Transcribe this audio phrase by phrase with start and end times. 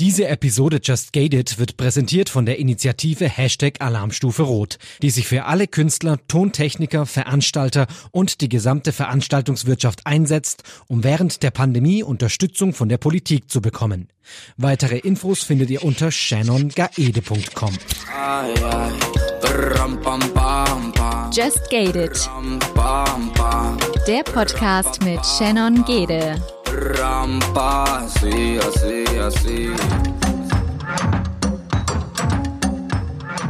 [0.00, 5.46] Diese Episode Just Gated wird präsentiert von der Initiative Hashtag Alarmstufe Rot, die sich für
[5.46, 12.88] alle Künstler, Tontechniker, Veranstalter und die gesamte Veranstaltungswirtschaft einsetzt, um während der Pandemie Unterstützung von
[12.88, 14.08] der Politik zu bekommen.
[14.56, 17.74] Weitere Infos findet ihr unter shannongaede.com.
[21.32, 22.30] Just Gated.
[24.06, 26.36] Der Podcast mit Shannon Gede.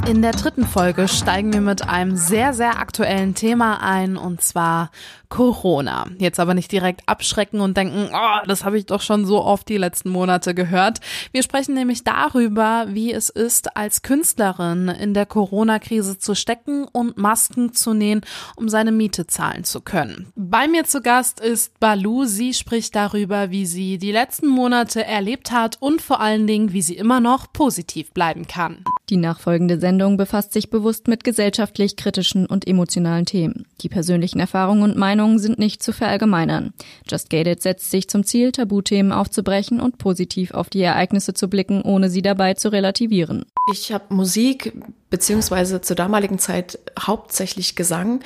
[0.07, 4.91] In der dritten Folge steigen wir mit einem sehr, sehr aktuellen Thema ein, und zwar
[5.29, 6.07] Corona.
[6.19, 9.69] Jetzt aber nicht direkt abschrecken und denken, oh, das habe ich doch schon so oft
[9.69, 11.01] die letzten Monate gehört.
[11.33, 17.19] Wir sprechen nämlich darüber, wie es ist, als Künstlerin in der Corona-Krise zu stecken und
[17.19, 18.23] Masken zu nähen,
[18.57, 20.33] um seine Miete zahlen zu können.
[20.35, 22.25] Bei mir zu Gast ist Balu.
[22.25, 26.83] Sie spricht darüber, wie sie die letzten Monate erlebt hat und vor allen Dingen, wie
[26.83, 28.85] sie immer noch positiv bleiben kann.
[29.11, 33.67] Die nachfolgende Sendung befasst sich bewusst mit gesellschaftlich kritischen und emotionalen Themen.
[33.81, 36.73] Die persönlichen Erfahrungen und Meinungen Meinungen sind nicht zu verallgemeinern.
[37.11, 41.83] Just Gated setzt sich zum Ziel, Tabuthemen aufzubrechen und positiv auf die Ereignisse zu blicken,
[41.83, 43.45] ohne sie dabei zu relativieren.
[43.73, 44.73] Ich habe Musik
[45.11, 48.21] beziehungsweise zur damaligen Zeit hauptsächlich Gesang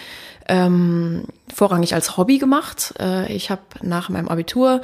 [0.49, 2.93] ähm, vorrangig als Hobby gemacht.
[3.01, 4.83] Äh, ich habe nach meinem Abitur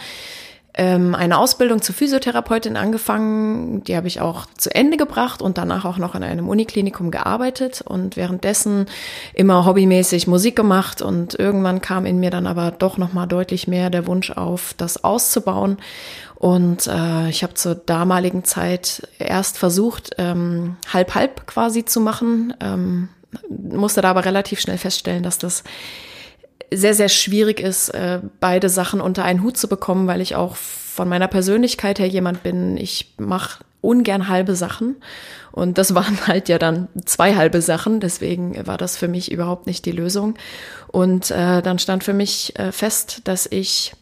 [0.78, 3.82] ähm, eine Ausbildung zur Physiotherapeutin angefangen.
[3.82, 7.82] Die habe ich auch zu Ende gebracht und danach auch noch in einem Uniklinikum gearbeitet
[7.84, 8.86] und währenddessen
[9.34, 13.90] immer hobbymäßig Musik gemacht und irgendwann kam in mir dann aber doch noch deutlich mehr
[13.90, 15.78] der Wunsch auf, das auszubauen.
[16.36, 22.54] Und äh, ich habe zur damaligen Zeit erst versucht, ähm, halb halb quasi zu machen,
[22.60, 23.08] ähm,
[23.48, 25.64] musste da aber relativ schnell feststellen, dass das
[26.72, 30.56] sehr, sehr schwierig ist, äh, beide Sachen unter einen Hut zu bekommen, weil ich auch
[30.56, 34.96] von meiner Persönlichkeit her jemand bin, ich mache ungern halbe Sachen.
[35.52, 39.66] Und das waren halt ja dann zwei halbe Sachen, deswegen war das für mich überhaupt
[39.66, 40.34] nicht die Lösung.
[40.88, 43.94] Und äh, dann stand für mich äh, fest, dass ich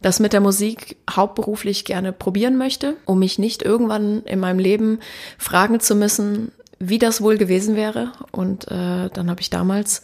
[0.00, 4.98] das mit der Musik hauptberuflich gerne probieren möchte, um mich nicht irgendwann in meinem Leben
[5.38, 8.12] fragen zu müssen, wie das wohl gewesen wäre.
[8.30, 10.02] Und äh, dann habe ich damals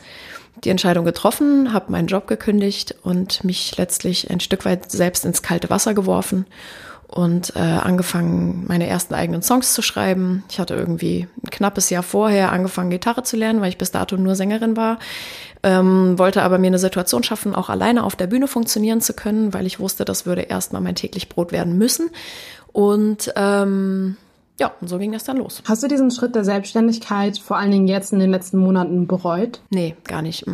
[0.65, 5.43] die Entscheidung getroffen, habe meinen Job gekündigt und mich letztlich ein Stück weit selbst ins
[5.43, 6.47] kalte Wasser geworfen
[7.11, 10.45] und äh, angefangen, meine ersten eigenen Songs zu schreiben.
[10.49, 14.17] Ich hatte irgendwie ein knappes Jahr vorher angefangen, Gitarre zu lernen, weil ich bis dato
[14.17, 15.01] nur Sängerin war.
[15.65, 19.53] Ähm, wollte aber mir eine Situation schaffen, auch alleine auf der Bühne funktionieren zu können,
[19.53, 22.11] weil ich wusste, das würde erstmal mein täglich Brot werden müssen.
[22.73, 24.17] Und ähm,
[24.61, 25.63] ja, und so ging das dann los.
[25.67, 29.61] Hast du diesen Schritt der Selbstständigkeit vor allen Dingen jetzt in den letzten Monaten bereut?
[29.71, 30.45] Nee, gar nicht.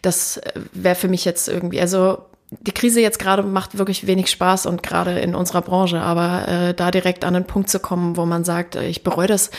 [0.00, 2.18] Das äh, wäre für mich jetzt irgendwie, also
[2.50, 6.74] die Krise jetzt gerade macht wirklich wenig Spaß und gerade in unserer Branche, aber äh,
[6.74, 9.50] da direkt an den Punkt zu kommen, wo man sagt, äh, ich bereue das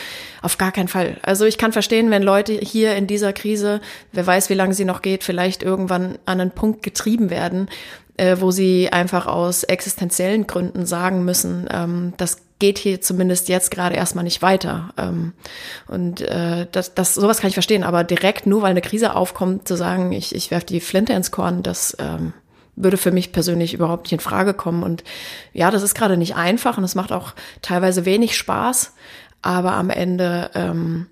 [0.42, 1.18] auf gar keinen Fall.
[1.22, 4.86] Also ich kann verstehen, wenn Leute hier in dieser Krise, wer weiß, wie lange sie
[4.86, 7.68] noch geht, vielleicht irgendwann an einen Punkt getrieben werden,
[8.18, 13.70] äh, wo sie einfach aus existenziellen Gründen sagen müssen, ähm, das geht hier zumindest jetzt
[13.70, 14.90] gerade erstmal nicht weiter.
[14.98, 15.32] Ähm,
[15.86, 19.68] und äh, das, das, sowas kann ich verstehen, aber direkt nur weil eine Krise aufkommt,
[19.68, 22.32] zu sagen, ich, ich werfe die Flinte ins Korn, das ähm,
[22.74, 24.82] würde für mich persönlich überhaupt nicht in Frage kommen.
[24.82, 25.04] Und
[25.52, 28.94] ja, das ist gerade nicht einfach und es macht auch teilweise wenig Spaß,
[29.42, 31.06] aber am Ende ähm,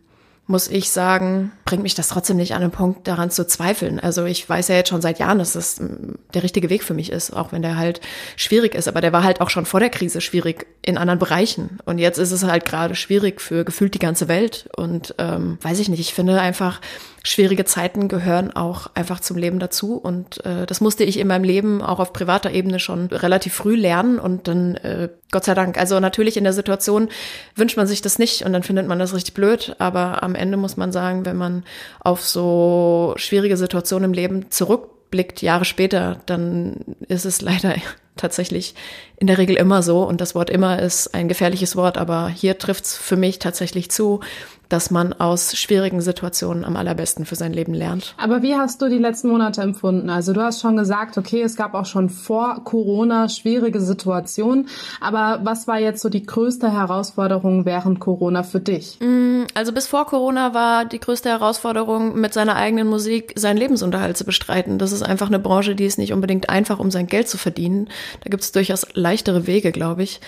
[0.48, 3.98] muss ich sagen, bringt mich das trotzdem nicht an den Punkt, daran zu zweifeln.
[3.98, 6.94] Also ich weiß ja jetzt schon seit Jahren, dass das mm, der richtige Weg für
[6.94, 8.00] mich ist, auch wenn der halt
[8.36, 8.86] schwierig ist.
[8.86, 11.78] Aber der war halt auch schon vor der Krise schwierig in anderen Bereichen.
[11.84, 14.68] Und jetzt ist es halt gerade schwierig für gefühlt die ganze Welt.
[14.76, 16.80] Und ähm, weiß ich nicht, ich finde einfach,
[17.26, 19.96] schwierige Zeiten gehören auch einfach zum Leben dazu.
[19.96, 23.74] Und äh, das musste ich in meinem Leben auch auf privater Ebene schon relativ früh
[23.74, 24.18] lernen.
[24.18, 27.08] Und dann, äh, Gott sei Dank, also natürlich in der Situation
[27.56, 29.74] wünscht man sich das nicht und dann findet man das richtig blöd.
[29.78, 31.64] Aber am Ende muss man sagen, wenn man
[32.00, 37.74] auf so schwierige Situationen im Leben zurückblickt, Jahre später, dann ist es leider
[38.16, 38.74] tatsächlich
[39.18, 40.04] in der Regel immer so.
[40.04, 43.90] Und das Wort immer ist ein gefährliches Wort, aber hier trifft es für mich tatsächlich
[43.90, 44.20] zu,
[44.68, 48.14] dass man aus schwierigen Situationen am allerbesten für sein Leben lernt.
[48.18, 50.10] Aber wie hast du die letzten Monate empfunden?
[50.10, 54.68] Also du hast schon gesagt, okay, es gab auch schon vor Corona schwierige Situationen,
[55.00, 58.98] aber was war jetzt so die größte Herausforderung während Corona für dich?
[59.00, 64.16] Mm, also bis vor Corona war die größte Herausforderung, mit seiner eigenen Musik seinen Lebensunterhalt
[64.16, 64.78] zu bestreiten.
[64.78, 67.88] Das ist einfach eine Branche, die ist nicht unbedingt einfach, um sein Geld zu verdienen.
[68.22, 70.20] Da gibt es durchaus leichtere Wege, glaube ich.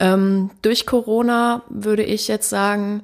[0.00, 3.02] Ähm, durch Corona würde ich jetzt sagen,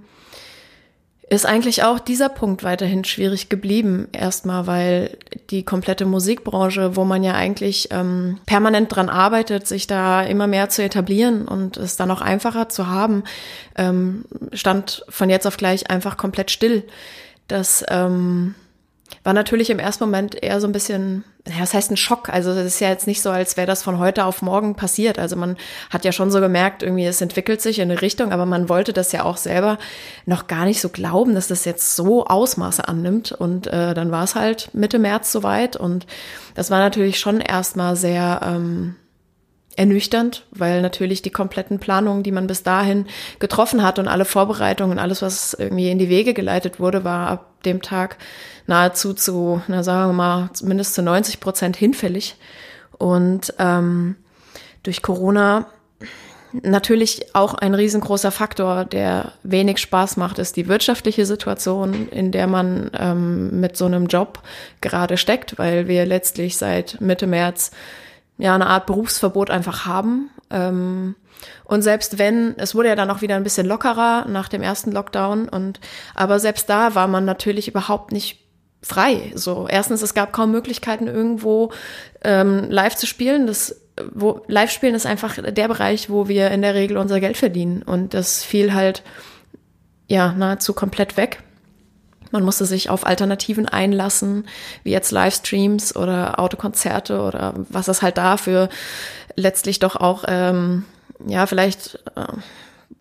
[1.31, 4.09] ist eigentlich auch dieser Punkt weiterhin schwierig geblieben.
[4.13, 5.19] Erstmal, weil
[5.51, 10.71] die komplette Musikbranche, wo man ja eigentlich ähm, permanent dran arbeitet, sich da immer mehr
[10.71, 13.25] zu etablieren und es dann auch einfacher zu haben,
[13.77, 16.85] ähm, stand von jetzt auf gleich einfach komplett still.
[17.47, 18.55] Das ähm,
[19.25, 22.29] war natürlich im ersten Moment eher so ein bisschen, ja, das heißt ein Schock.
[22.29, 25.19] Also es ist ja jetzt nicht so, als wäre das von heute auf morgen passiert.
[25.19, 25.57] Also man
[25.91, 28.93] hat ja schon so gemerkt, irgendwie es entwickelt sich in eine Richtung, aber man wollte
[28.93, 29.79] das ja auch selber
[30.27, 33.33] noch gar nicht so glauben, dass das jetzt so Ausmaße annimmt.
[33.33, 36.07] Und äh, dann war es halt Mitte März soweit und
[36.55, 38.97] das war natürlich schon erstmal sehr ähm,
[39.79, 43.07] ernüchternd, weil natürlich die kompletten Planungen, die man bis dahin
[43.39, 47.63] getroffen hat und alle Vorbereitungen, alles, was irgendwie in die Wege geleitet wurde, war ab
[47.65, 48.17] dem Tag
[48.67, 52.37] nahezu zu, na sagen wir mal, zumindest zu 90 Prozent hinfällig.
[52.99, 54.17] Und ähm,
[54.83, 55.67] durch Corona
[56.53, 62.49] natürlich auch ein riesengroßer Faktor, der wenig Spaß macht, ist die wirtschaftliche Situation, in der
[62.49, 64.41] man ähm, mit so einem Job
[64.81, 67.71] gerade steckt, weil wir letztlich seit Mitte März
[68.39, 70.31] ja eine Art Berufsverbot einfach haben.
[70.51, 71.15] Ähm,
[71.65, 74.91] und selbst wenn, es wurde ja dann auch wieder ein bisschen lockerer nach dem ersten
[74.91, 75.79] Lockdown und
[76.15, 78.45] aber selbst da war man natürlich überhaupt nicht
[78.83, 79.33] frei.
[79.35, 81.73] So erstens, es gab kaum Möglichkeiten irgendwo
[82.23, 83.47] ähm, live zu spielen.
[83.47, 83.83] Das
[84.13, 87.83] wo live spielen ist einfach der Bereich, wo wir in der Regel unser Geld verdienen
[87.83, 89.03] und das fiel halt
[90.07, 91.43] ja nahezu komplett weg.
[92.31, 94.47] Man musste sich auf Alternativen einlassen,
[94.85, 98.69] wie jetzt Livestreams oder Autokonzerte oder was es halt da für
[99.37, 100.85] letztlich doch auch, ähm,
[101.27, 102.27] ja, vielleicht äh,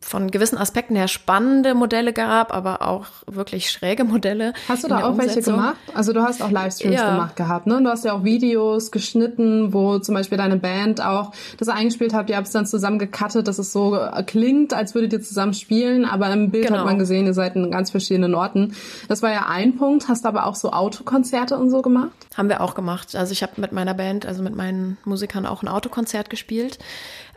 [0.08, 4.54] von gewissen Aspekten her spannende Modelle gab, aber auch wirklich schräge Modelle.
[4.70, 5.76] Hast du da auch welche gemacht?
[5.94, 7.12] Also du hast auch Livestreams ja.
[7.12, 7.82] gemacht gehabt, ne?
[7.84, 12.30] Du hast ja auch Videos geschnitten, wo zum Beispiel deine Band auch das eingespielt habt.
[12.30, 16.06] Ihr habt es dann zusammen gecuttet, dass es so klingt, als würdet ihr zusammen spielen,
[16.06, 16.80] aber im Bild genau.
[16.80, 18.76] hat man gesehen, ihr seid in ganz verschiedenen Orten.
[19.10, 20.08] Das war ja ein Punkt.
[20.08, 22.12] Hast du aber auch so Autokonzerte und so gemacht?
[22.36, 23.14] Haben wir auch gemacht.
[23.14, 26.80] Also ich habe mit meiner Band, also mit meinen Musikern auch ein Autokonzert gespielt.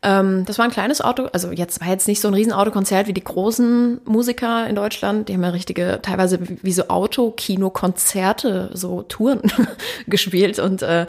[0.02, 3.12] Ähm, das war ein kleines Auto, also jetzt war jetzt nicht so ein Riesenautokonzert wie
[3.12, 5.28] die großen Musiker in Deutschland.
[5.28, 9.40] Die haben ja richtige, teilweise wie so Autokinokonzerte, so Touren
[10.06, 11.06] gespielt und äh,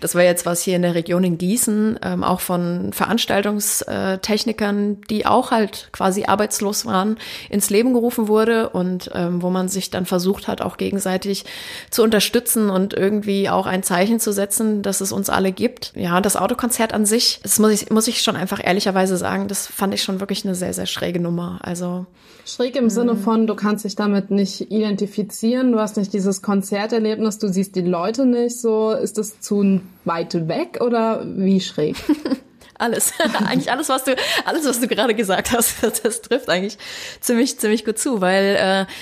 [0.00, 5.26] das war jetzt was hier in der Region in Gießen, ähm, auch von Veranstaltungstechnikern, die
[5.26, 7.18] auch halt quasi arbeitslos waren,
[7.50, 11.44] ins Leben gerufen wurde und ähm, wo man sich dann versucht hat, auch gegenseitig
[11.90, 15.92] zu unterstützen und irgendwie auch ein Zeichen zu setzen, dass es uns alle gibt.
[15.94, 19.66] Ja, das Autokonzert an sich, das muss ich, muss ich schon einfach ehrlicherweise sagen, das
[19.66, 21.58] fand ich schon wirklich eine sehr, sehr schräge Nummer.
[21.62, 22.06] Also
[22.44, 27.38] Schräg im Sinne von, du kannst dich damit nicht identifizieren, du hast nicht dieses Konzerterlebnis,
[27.38, 28.90] du siehst die Leute nicht so.
[28.92, 31.96] Ist das zu weit weg oder wie schräg?
[32.82, 33.12] alles.
[33.46, 36.76] eigentlich alles, was du, alles, was du gerade gesagt hast, das, das, trifft eigentlich
[37.20, 38.92] ziemlich, ziemlich gut zu, weil äh,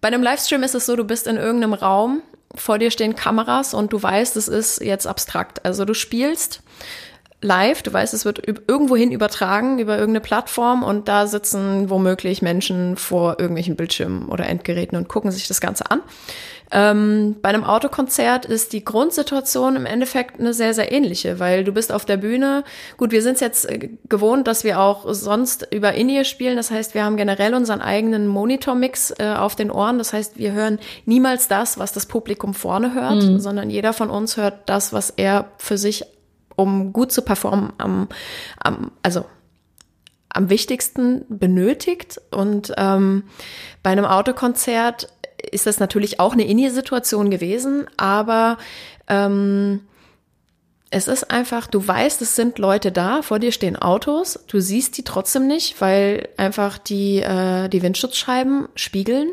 [0.00, 2.22] bei einem Livestream ist es so, du bist in irgendeinem Raum,
[2.54, 5.64] vor dir stehen Kameras und du weißt, es ist jetzt abstrakt.
[5.64, 6.62] Also du spielst
[7.42, 12.96] live, du weißt, es wird irgendwohin übertragen über irgendeine Plattform und da sitzen womöglich Menschen
[12.96, 16.00] vor irgendwelchen Bildschirmen oder Endgeräten und gucken sich das Ganze an.
[16.72, 21.72] Ähm, bei einem Autokonzert ist die Grundsituation im Endeffekt eine sehr, sehr ähnliche, weil du
[21.72, 22.64] bist auf der Bühne.
[22.96, 26.56] Gut, wir sind es jetzt äh, gewohnt, dass wir auch sonst über In-Ear spielen.
[26.56, 29.98] Das heißt, wir haben generell unseren eigenen Monitor-Mix äh, auf den Ohren.
[29.98, 33.38] Das heißt, wir hören niemals das, was das Publikum vorne hört, mhm.
[33.38, 36.04] sondern jeder von uns hört das, was er für sich,
[36.56, 38.08] um gut zu performen, am,
[38.58, 39.24] am also
[40.28, 42.20] am wichtigsten benötigt.
[42.30, 43.24] Und ähm,
[43.82, 45.08] bei einem Autokonzert
[45.50, 48.58] ist das natürlich auch eine In-Situation gewesen, aber
[49.08, 49.80] ähm,
[50.90, 54.96] es ist einfach, du weißt, es sind Leute da, vor dir stehen Autos, du siehst
[54.96, 59.30] die trotzdem nicht, weil einfach die, äh, die Windschutzscheiben spiegeln.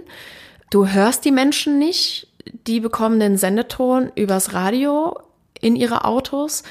[0.72, 2.27] Du hörst die Menschen nicht,
[2.68, 5.20] die bekommen den Sendeton übers Radio
[5.62, 6.63] in ihre Autos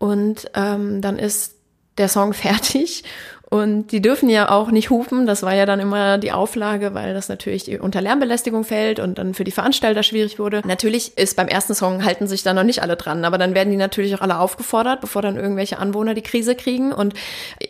[0.00, 1.54] und ähm, dann ist
[1.98, 3.04] der Song fertig
[3.52, 5.26] und die dürfen ja auch nicht hupen.
[5.26, 9.34] Das war ja dann immer die Auflage, weil das natürlich unter Lärmbelästigung fällt und dann
[9.34, 10.62] für die Veranstalter schwierig wurde.
[10.64, 13.70] Natürlich ist beim ersten Song halten sich da noch nicht alle dran, aber dann werden
[13.70, 16.92] die natürlich auch alle aufgefordert, bevor dann irgendwelche Anwohner die Krise kriegen.
[16.92, 17.14] Und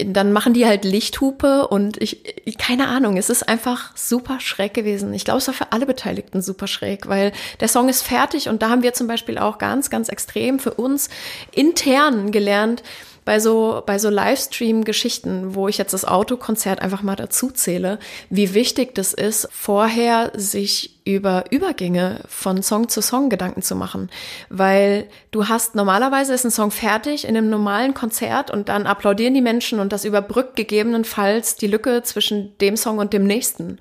[0.05, 2.23] dann machen die halt Lichthupe und ich,
[2.59, 5.15] keine Ahnung, es ist einfach super schräg gewesen.
[5.15, 8.61] Ich glaube, es war für alle Beteiligten super schräg, weil der Song ist fertig und
[8.61, 11.09] da haben wir zum Beispiel auch ganz, ganz extrem für uns
[11.53, 12.83] intern gelernt,
[13.31, 18.55] bei so, bei so Livestream-Geschichten, wo ich jetzt das Autokonzert einfach mal dazu zähle, wie
[18.55, 24.11] wichtig das ist, vorher sich über Übergänge von Song zu Song Gedanken zu machen,
[24.49, 29.35] weil du hast normalerweise ist ein Song fertig in einem normalen Konzert und dann applaudieren
[29.35, 33.79] die Menschen und das überbrückt gegebenenfalls die Lücke zwischen dem Song und dem nächsten.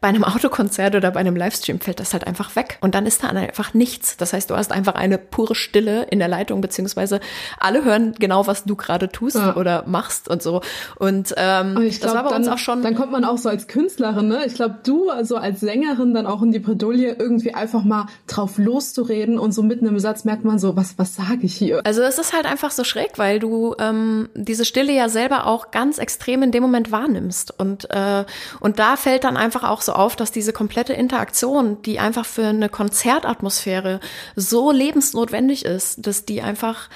[0.00, 2.78] Bei einem Autokonzert oder bei einem Livestream fällt das halt einfach weg.
[2.80, 4.16] Und dann ist da einfach nichts.
[4.16, 7.20] Das heißt, du hast einfach eine pure Stille in der Leitung, beziehungsweise
[7.58, 9.56] alle hören genau, was du gerade tust ja.
[9.56, 10.60] oder machst und so.
[10.96, 12.82] Und, ähm, glaub, das war bei dann, uns auch schon.
[12.82, 14.44] Dann kommt man auch so als Künstlerin, ne?
[14.46, 18.58] Ich glaube, du also als Sängerin dann auch in die Bredouille, irgendwie einfach mal drauf
[18.58, 21.80] loszureden und so mitten im Satz merkt man so, was, was sage ich hier?
[21.84, 25.70] Also es ist halt einfach so schräg, weil du ähm, diese Stille ja selber auch
[25.70, 27.58] ganz extrem in dem Moment wahrnimmst.
[27.58, 28.24] Und, äh,
[28.60, 32.46] und da fällt dann einfach auch so auf, dass diese komplette Interaktion, die einfach für
[32.46, 34.00] eine Konzertatmosphäre
[34.36, 36.88] so lebensnotwendig ist, dass die einfach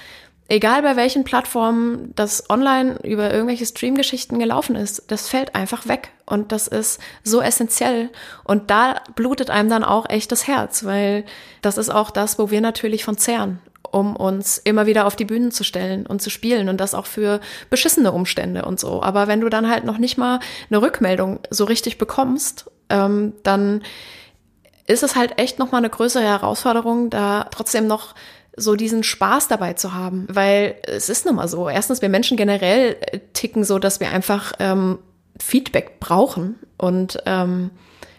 [0.53, 6.11] egal bei welchen Plattformen das online über irgendwelche Streamgeschichten gelaufen ist, das fällt einfach weg.
[6.27, 8.11] Und das ist so essentiell.
[8.45, 11.25] Und da blutet einem dann auch echt das Herz, weil
[11.63, 15.25] das ist auch das, wo wir natürlich von zehren, um uns immer wieder auf die
[15.25, 17.41] Bühnen zu stellen und zu spielen und das auch für
[17.71, 19.03] beschissene Umstände und so.
[19.03, 23.83] Aber wenn du dann halt noch nicht mal eine Rückmeldung so richtig bekommst ähm, dann
[24.87, 28.15] ist es halt echt nochmal eine größere Herausforderung, da trotzdem noch
[28.57, 30.27] so diesen Spaß dabei zu haben.
[30.29, 31.69] Weil es ist nun mal so.
[31.69, 34.99] Erstens, wir Menschen generell äh, ticken so, dass wir einfach ähm,
[35.39, 36.57] Feedback brauchen.
[36.77, 37.71] Und ähm,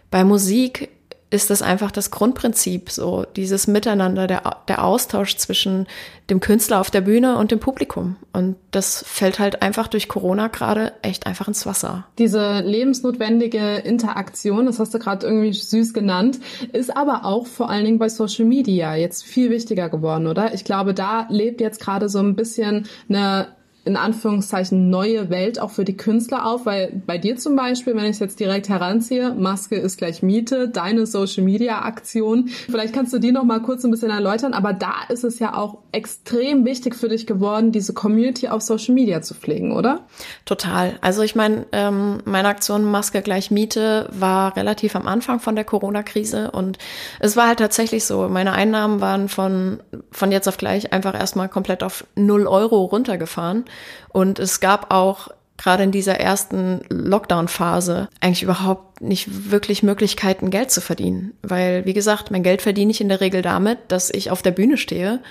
[0.09, 0.89] bei Musik
[1.33, 5.87] ist das einfach das Grundprinzip, so dieses Miteinander, der, der Austausch zwischen
[6.29, 8.17] dem Künstler auf der Bühne und dem Publikum.
[8.33, 12.05] Und das fällt halt einfach durch Corona gerade echt einfach ins Wasser.
[12.19, 16.39] Diese lebensnotwendige Interaktion, das hast du gerade irgendwie süß genannt,
[16.71, 20.53] ist aber auch vor allen Dingen bei Social Media jetzt viel wichtiger geworden, oder?
[20.53, 23.47] Ich glaube, da lebt jetzt gerade so ein bisschen eine
[23.85, 28.05] in Anführungszeichen neue Welt auch für die Künstler auf, weil bei dir zum Beispiel, wenn
[28.05, 32.47] ich es jetzt direkt heranziehe, Maske ist gleich Miete, deine Social Media Aktion.
[32.47, 35.53] Vielleicht kannst du die noch mal kurz ein bisschen erläutern, aber da ist es ja
[35.53, 40.01] auch extrem wichtig für dich geworden, diese Community auf Social Media zu pflegen, oder?
[40.45, 40.93] Total.
[41.01, 45.65] Also ich meine, ähm, meine Aktion Maske gleich Miete war relativ am Anfang von der
[45.65, 46.77] Corona-Krise und
[47.19, 51.49] es war halt tatsächlich so, meine Einnahmen waren von, von jetzt auf gleich einfach erstmal
[51.49, 53.65] komplett auf null Euro runtergefahren.
[54.09, 60.71] Und es gab auch gerade in dieser ersten Lockdown-Phase eigentlich überhaupt nicht wirklich Möglichkeiten, Geld
[60.71, 61.33] zu verdienen.
[61.41, 64.51] Weil, wie gesagt, mein Geld verdiene ich in der Regel damit, dass ich auf der
[64.51, 65.21] Bühne stehe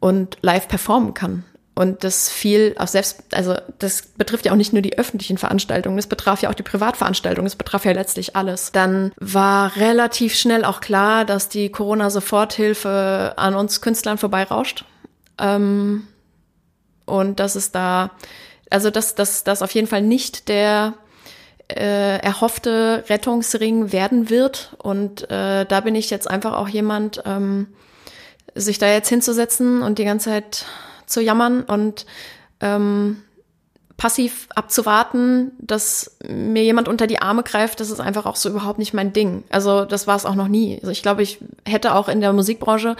[0.00, 1.44] und live performen kann.
[1.74, 5.96] Und das fiel auch selbst, also das betrifft ja auch nicht nur die öffentlichen Veranstaltungen,
[5.96, 8.72] das betraf ja auch die Privatveranstaltungen, das betraf ja letztlich alles.
[8.72, 14.84] Dann war relativ schnell auch klar, dass die Corona-Soforthilfe an uns Künstlern vorbeirauscht.
[15.38, 16.08] Ähm,
[17.10, 18.12] und dass es da,
[18.70, 20.94] also dass das dass auf jeden Fall nicht der
[21.68, 24.74] äh, erhoffte Rettungsring werden wird.
[24.78, 27.68] Und äh, da bin ich jetzt einfach auch jemand, ähm,
[28.54, 30.66] sich da jetzt hinzusetzen und die ganze Zeit
[31.06, 32.06] zu jammern und
[32.60, 33.22] ähm,
[33.96, 38.78] passiv abzuwarten, dass mir jemand unter die Arme greift, das ist einfach auch so überhaupt
[38.78, 39.44] nicht mein Ding.
[39.50, 40.78] Also das war es auch noch nie.
[40.80, 42.96] Also ich glaube, ich hätte auch in der Musikbranche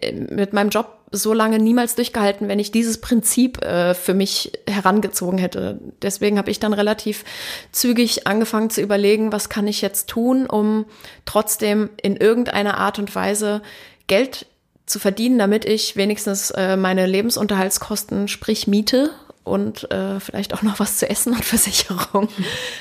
[0.00, 4.52] äh, mit meinem Job so lange niemals durchgehalten, wenn ich dieses Prinzip äh, für mich
[4.68, 5.80] herangezogen hätte.
[6.02, 7.24] Deswegen habe ich dann relativ
[7.72, 10.86] zügig angefangen zu überlegen, was kann ich jetzt tun, um
[11.24, 13.62] trotzdem in irgendeiner Art und Weise
[14.06, 14.46] Geld
[14.86, 19.10] zu verdienen, damit ich wenigstens äh, meine Lebensunterhaltskosten, sprich Miete
[19.42, 22.28] und äh, vielleicht auch noch was zu essen und Versicherung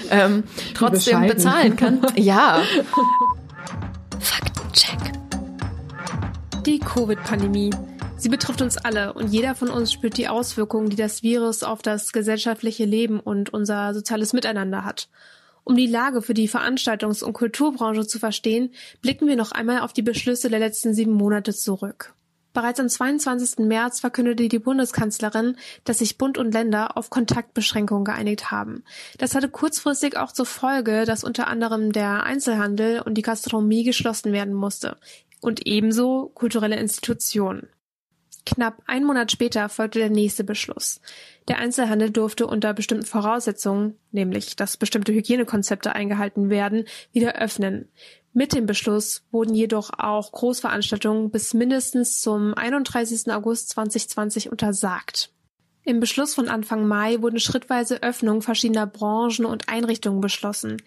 [0.09, 2.01] ähm, trotzdem bezahlen kann.
[2.15, 2.61] Ja.
[4.19, 5.13] Faktencheck.
[6.65, 7.69] Die Covid-Pandemie.
[8.25, 11.83] Sie betrifft uns alle und jeder von uns spürt die Auswirkungen, die das Virus auf
[11.83, 15.09] das gesellschaftliche Leben und unser soziales Miteinander hat.
[15.63, 19.93] Um die Lage für die Veranstaltungs- und Kulturbranche zu verstehen, blicken wir noch einmal auf
[19.93, 22.15] die Beschlüsse der letzten sieben Monate zurück.
[22.51, 23.59] Bereits am 22.
[23.59, 28.83] März verkündete die Bundeskanzlerin, dass sich Bund und Länder auf Kontaktbeschränkungen geeinigt haben.
[29.19, 34.33] Das hatte kurzfristig auch zur Folge, dass unter anderem der Einzelhandel und die Gastronomie geschlossen
[34.33, 34.97] werden musste
[35.41, 37.67] und ebenso kulturelle Institutionen.
[38.45, 41.01] Knapp einen Monat später folgte der nächste Beschluss.
[41.47, 47.89] Der Einzelhandel durfte unter bestimmten Voraussetzungen, nämlich dass bestimmte Hygienekonzepte eingehalten werden, wieder öffnen.
[48.33, 53.31] Mit dem Beschluss wurden jedoch auch Großveranstaltungen bis mindestens zum 31.
[53.31, 55.31] August 2020 untersagt.
[55.87, 60.81] Im Beschluss von Anfang Mai wurden schrittweise Öffnungen verschiedener Branchen und Einrichtungen beschlossen.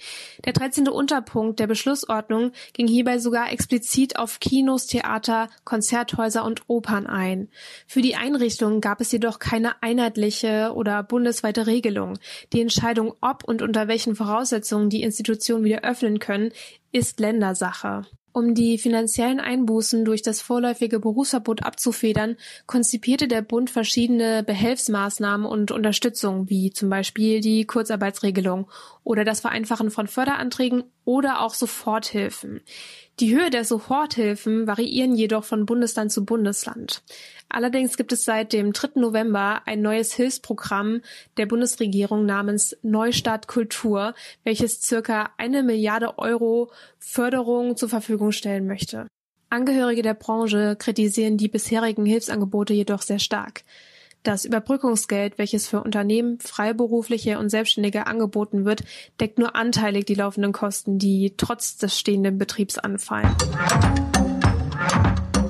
[0.45, 0.89] Der 13.
[0.89, 7.49] Unterpunkt der Beschlussordnung ging hierbei sogar explizit auf Kinos, Theater, Konzerthäuser und Opern ein.
[7.87, 12.19] Für die Einrichtungen gab es jedoch keine einheitliche oder bundesweite Regelung.
[12.53, 16.51] Die Entscheidung, ob und unter welchen Voraussetzungen die Institutionen wieder öffnen können,
[16.91, 18.03] ist Ländersache.
[18.33, 25.71] Um die finanziellen Einbußen durch das vorläufige Berufsverbot abzufedern, konzipierte der Bund verschiedene Behelfsmaßnahmen und
[25.71, 28.71] Unterstützung, wie zum Beispiel die Kurzarbeitsregelung
[29.03, 32.61] oder das Vereinfachen von Förderanträgen oder auch Soforthilfen.
[33.21, 37.03] Die Höhe der Soforthilfen variieren jedoch von Bundesland zu Bundesland.
[37.49, 39.01] Allerdings gibt es seit dem 3.
[39.01, 41.01] November ein neues Hilfsprogramm
[41.37, 46.71] der Bundesregierung namens Neustart Kultur, welches circa eine Milliarde Euro
[47.01, 49.09] Förderung zur Verfügung stellen möchte.
[49.51, 53.65] Angehörige der Branche kritisieren die bisherigen Hilfsangebote jedoch sehr stark.
[54.23, 58.83] Das Überbrückungsgeld, welches für Unternehmen, Freiberufliche und Selbstständige angeboten wird,
[59.21, 63.35] deckt nur anteilig die laufenden Kosten, die trotz des stehenden Betriebs anfallen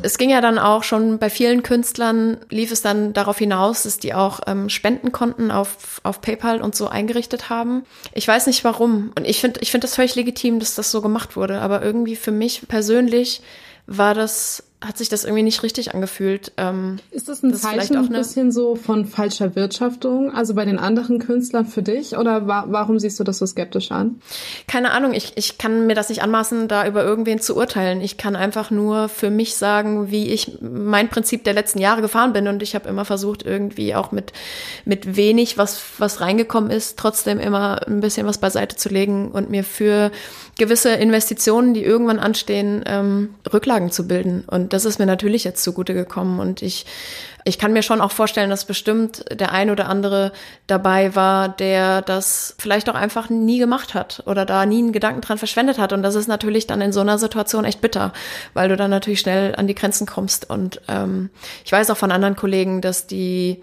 [0.02, 3.98] es ging ja dann auch schon bei vielen Künstlern, lief es dann darauf hinaus, dass
[3.98, 7.84] die auch ähm, Spendenkonten auf, auf PayPal und so eingerichtet haben.
[8.12, 9.12] Ich weiß nicht warum.
[9.16, 11.60] Und ich finde ich finde das völlig legitim, dass das so gemacht wurde.
[11.60, 13.42] Aber irgendwie für mich persönlich
[13.86, 16.52] war das hat sich das irgendwie nicht richtig angefühlt.
[16.56, 20.78] Ähm, ist das ein das Zeichen ein bisschen so von falscher Wirtschaftung, also bei den
[20.78, 22.16] anderen Künstlern für dich?
[22.16, 24.20] Oder wa warum siehst du das so skeptisch an?
[24.68, 28.00] Keine Ahnung, ich, ich kann mir das nicht anmaßen, da über irgendwen zu urteilen.
[28.00, 32.32] Ich kann einfach nur für mich sagen, wie ich mein Prinzip der letzten Jahre gefahren
[32.32, 32.46] bin.
[32.46, 34.32] Und ich habe immer versucht, irgendwie auch mit,
[34.84, 39.50] mit wenig, was, was reingekommen ist, trotzdem immer ein bisschen was beiseite zu legen und
[39.50, 40.12] mir für
[40.56, 44.44] gewisse Investitionen, die irgendwann anstehen, ähm, Rücklagen zu bilden.
[44.46, 46.40] Und das ist mir natürlich jetzt zugute gekommen.
[46.40, 46.86] Und ich,
[47.44, 50.32] ich kann mir schon auch vorstellen, dass bestimmt der ein oder andere
[50.66, 55.20] dabei war, der das vielleicht auch einfach nie gemacht hat oder da nie einen Gedanken
[55.20, 55.92] dran verschwendet hat.
[55.92, 58.12] Und das ist natürlich dann in so einer Situation echt bitter,
[58.54, 60.48] weil du dann natürlich schnell an die Grenzen kommst.
[60.48, 61.30] Und ähm,
[61.64, 63.62] ich weiß auch von anderen Kollegen, dass die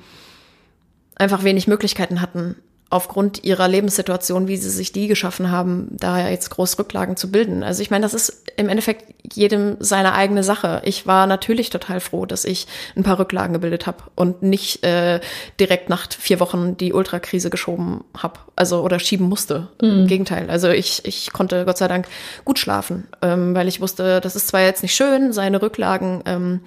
[1.16, 2.56] einfach wenig Möglichkeiten hatten,
[2.90, 7.64] aufgrund ihrer Lebenssituation, wie sie sich die geschaffen haben, da jetzt groß Rücklagen zu bilden.
[7.64, 10.82] Also ich meine, das ist im Endeffekt jedem seine eigene Sache.
[10.86, 15.20] Ich war natürlich total froh, dass ich ein paar Rücklagen gebildet habe und nicht äh,
[15.60, 19.68] direkt nach vier Wochen die Ultrakrise geschoben habe, also oder schieben musste.
[19.82, 19.90] Mhm.
[19.90, 20.50] Im Gegenteil.
[20.50, 22.08] Also ich, ich konnte Gott sei Dank
[22.44, 26.62] gut schlafen, ähm, weil ich wusste, das ist zwar jetzt nicht schön, seine Rücklagen ähm,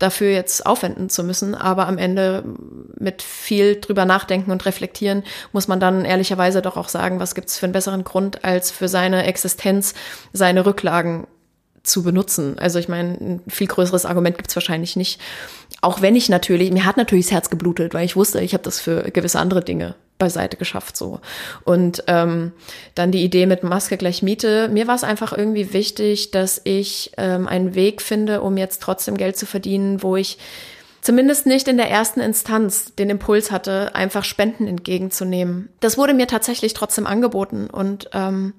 [0.00, 1.54] dafür jetzt aufwenden zu müssen.
[1.54, 2.42] Aber am Ende
[2.98, 7.48] mit viel drüber nachdenken und reflektieren muss man dann ehrlicherweise doch auch sagen, was gibt
[7.48, 9.94] es für einen besseren Grund, als für seine Existenz
[10.32, 11.26] seine Rücklagen
[11.82, 12.58] zu benutzen.
[12.58, 15.20] Also ich meine, ein viel größeres Argument gibt's wahrscheinlich nicht.
[15.80, 18.64] Auch wenn ich natürlich, mir hat natürlich das Herz geblutet, weil ich wusste, ich habe
[18.64, 21.18] das für gewisse andere Dinge beiseite geschafft so.
[21.64, 22.52] Und ähm,
[22.94, 24.68] dann die Idee mit Maske gleich Miete.
[24.68, 29.16] Mir war es einfach irgendwie wichtig, dass ich ähm, einen Weg finde, um jetzt trotzdem
[29.16, 30.38] Geld zu verdienen, wo ich
[31.00, 35.70] zumindest nicht in der ersten Instanz den Impuls hatte, einfach Spenden entgegenzunehmen.
[35.80, 38.54] Das wurde mir tatsächlich trotzdem angeboten und ähm,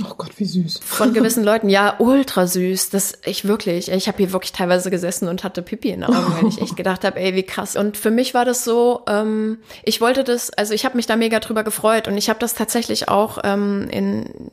[0.00, 0.80] Oh Gott, wie süß.
[0.84, 2.90] Von gewissen Leuten, ja, ultra süß.
[2.90, 3.90] Das ich wirklich.
[3.90, 6.76] Ich habe hier wirklich teilweise gesessen und hatte Pipi in den Augen, weil ich echt
[6.76, 7.76] gedacht habe, ey, wie krass.
[7.76, 11.16] Und für mich war das so, ähm, ich wollte das, also ich habe mich da
[11.16, 14.50] mega drüber gefreut und ich habe das tatsächlich auch ähm, in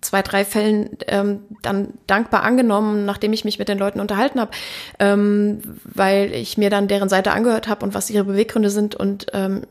[0.00, 4.52] zwei, drei Fällen ähm, dann dankbar angenommen, nachdem ich mich mit den Leuten unterhalten habe,
[4.98, 9.26] ähm, weil ich mir dann deren Seite angehört habe und was ihre Beweggründe sind und
[9.32, 9.62] ähm,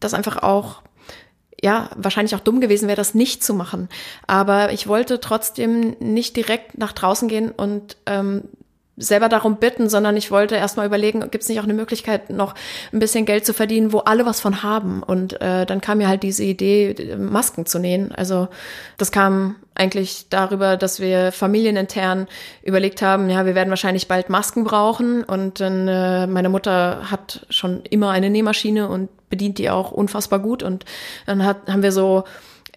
[0.00, 0.82] das einfach auch
[1.62, 3.88] ja, wahrscheinlich auch dumm gewesen wäre, das nicht zu machen.
[4.26, 8.42] Aber ich wollte trotzdem nicht direkt nach draußen gehen und ähm,
[8.96, 12.54] selber darum bitten, sondern ich wollte erstmal überlegen, gibt es nicht auch eine Möglichkeit, noch
[12.92, 15.02] ein bisschen Geld zu verdienen, wo alle was von haben.
[15.02, 18.12] Und äh, dann kam mir halt diese Idee, Masken zu nähen.
[18.12, 18.48] Also
[18.98, 22.26] das kam eigentlich darüber, dass wir familienintern
[22.62, 25.24] überlegt haben, ja, wir werden wahrscheinlich bald Masken brauchen.
[25.24, 30.38] Und dann äh, meine Mutter hat schon immer eine Nähmaschine und bedient die auch unfassbar
[30.38, 30.62] gut.
[30.62, 30.84] Und
[31.24, 32.24] dann hat, haben wir so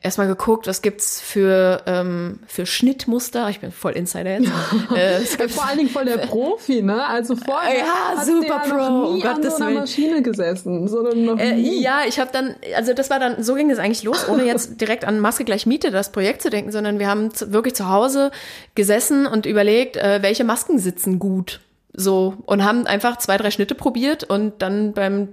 [0.02, 3.50] erstmal geguckt, was gibt's für, ähm, für Schnittmuster.
[3.50, 4.50] Ich bin voll Insider jetzt.
[4.96, 7.06] äh, vor allen Dingen voll der Profi, ne?
[7.06, 8.78] Also vorher ja, hat super der Pro.
[8.78, 11.82] noch nie oh, an so einer Maschine gesessen, sondern noch äh, nie.
[11.82, 14.80] ja, ich habe dann, also das war dann, so ging es eigentlich los, ohne jetzt
[14.82, 18.32] direkt an Maske gleich Miete, das Projekt zu denken, sondern wir haben wirklich zu Hause
[18.76, 21.60] gesessen und überlegt, äh, welche Masken sitzen gut.
[21.98, 25.30] So, und haben einfach zwei, drei Schnitte probiert und dann beim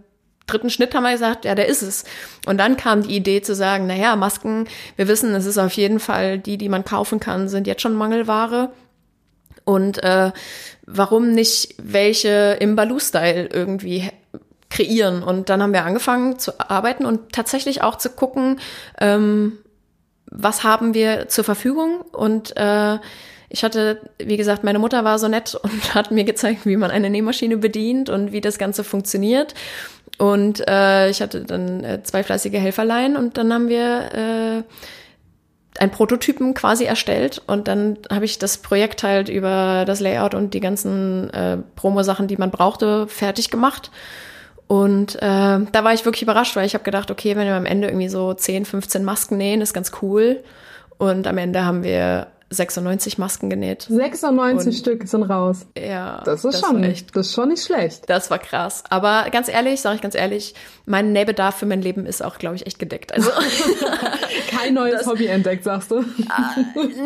[0.47, 2.05] dritten Schnitt haben wir gesagt, ja, der ist es.
[2.47, 6.01] Und dann kam die Idee zu sagen, naja, Masken, wir wissen, es ist auf jeden
[6.01, 8.71] Fall die, die man kaufen kann, sind jetzt schon Mangelware.
[9.65, 10.33] Und äh,
[10.87, 14.11] warum nicht welche im Baloo-Style irgendwie
[14.71, 15.23] kreieren?
[15.23, 18.59] Und dann haben wir angefangen zu arbeiten und tatsächlich auch zu gucken,
[19.01, 19.59] ähm,
[20.27, 22.99] was haben wir zur Verfügung und äh,
[23.53, 26.91] ich hatte, wie gesagt, meine Mutter war so nett und hat mir gezeigt, wie man
[26.91, 29.55] eine Nähmaschine bedient und wie das Ganze funktioniert.
[30.19, 35.91] Und äh, ich hatte dann äh, zwei fleißige Helferlein und dann haben wir äh, einen
[35.91, 40.61] Prototypen quasi erstellt und dann habe ich das Projekt halt über das Layout und die
[40.61, 43.91] ganzen äh, Promo-Sachen, die man brauchte, fertig gemacht.
[44.67, 47.67] Und äh, da war ich wirklich überrascht, weil ich habe gedacht, okay, wenn wir am
[47.67, 50.43] Ende irgendwie so 10, 15 Masken nähen, ist ganz cool.
[50.97, 53.87] Und am Ende haben wir 96 Masken genäht.
[53.88, 55.67] 96 und, Stück sind raus.
[55.77, 56.23] Ja.
[56.25, 57.17] Das ist das schon echt.
[57.17, 58.09] Das ist schon nicht schlecht.
[58.09, 58.85] Das war krass.
[58.91, 60.55] Aber ganz ehrlich, sage ich ganz ehrlich,
[60.87, 63.12] mein Nähbedarf für mein Leben ist auch, glaube ich, echt gedeckt.
[63.12, 63.31] Also
[64.51, 65.99] kein neues das, Hobby entdeckt, sagst du?
[65.99, 66.03] Äh,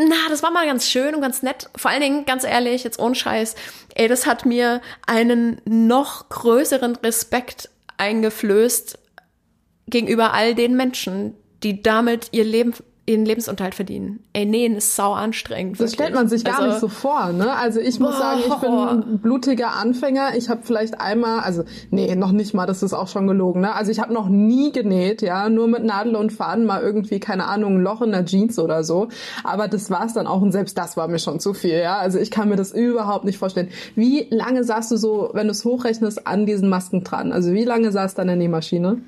[0.08, 1.68] na, das war mal ganz schön und ganz nett.
[1.76, 3.54] Vor allen Dingen, ganz ehrlich, jetzt ohne Scheiß,
[3.94, 8.98] ey, das hat mir einen noch größeren Respekt eingeflößt
[9.86, 12.74] gegenüber all den Menschen, die damit ihr Leben
[13.06, 14.20] ihren Lebensunterhalt verdienen.
[14.32, 15.78] Ey, nähen ist sau anstrengend.
[15.78, 17.52] Das stellt man sich gar also, nicht so vor, ne?
[17.54, 20.36] Also ich muss boah, sagen, ich bin ein blutiger Anfänger.
[20.36, 23.74] Ich habe vielleicht einmal, also nee, noch nicht mal, das ist auch schon gelogen, ne?
[23.74, 27.46] Also ich habe noch nie genäht, ja, nur mit Nadel und Faden mal irgendwie keine
[27.46, 29.08] Ahnung, ein Loch in der Jeans oder so,
[29.44, 31.98] aber das war's dann auch und selbst das war mir schon zu viel, ja?
[31.98, 33.68] Also ich kann mir das überhaupt nicht vorstellen.
[33.94, 37.32] Wie lange saßt du so, wenn du es hochrechnest, an diesen Masken dran?
[37.32, 39.00] Also wie lange saß deine Nähmaschine?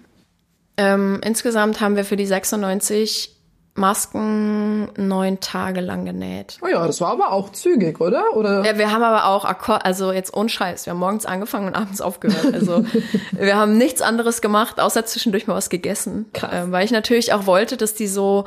[0.77, 3.38] Ähm, insgesamt haben wir für die 96
[3.79, 6.59] Masken neun Tage lang genäht.
[6.63, 8.35] Oh ja, das war aber auch zügig, oder?
[8.35, 8.65] oder?
[8.65, 11.75] Ja, wir haben aber auch Akkord, also jetzt ohne Scheiß, wir haben morgens angefangen und
[11.75, 12.53] abends aufgehört.
[12.53, 12.85] Also
[13.33, 16.27] wir haben nichts anderes gemacht, außer zwischendurch mal was gegessen.
[16.35, 16.53] Krass.
[16.53, 18.45] Äh, weil ich natürlich auch wollte, dass die so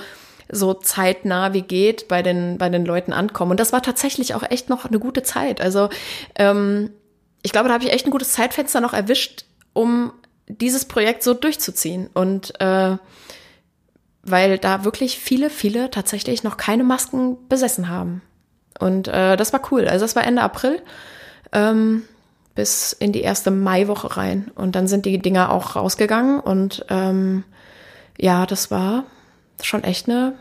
[0.54, 3.52] so zeitnah wie geht bei den bei den Leuten ankommen.
[3.52, 5.62] Und das war tatsächlich auch echt noch eine gute Zeit.
[5.62, 5.89] Also
[6.36, 6.91] ähm,
[7.41, 10.12] ich glaube, da habe ich echt ein gutes Zeitfenster noch erwischt, um
[10.48, 12.10] dieses Projekt so durchzuziehen.
[12.13, 12.98] Und äh,
[14.23, 18.21] weil da wirklich viele, viele tatsächlich noch keine Masken besessen haben.
[18.79, 19.88] Und äh, das war cool.
[19.88, 20.81] Also das war Ende April
[21.51, 22.03] ähm,
[22.55, 24.51] bis in die erste Maiwoche rein.
[24.55, 26.39] Und dann sind die Dinger auch rausgegangen.
[26.39, 27.43] Und ähm,
[28.19, 29.05] ja, das war
[29.62, 30.34] schon echt eine,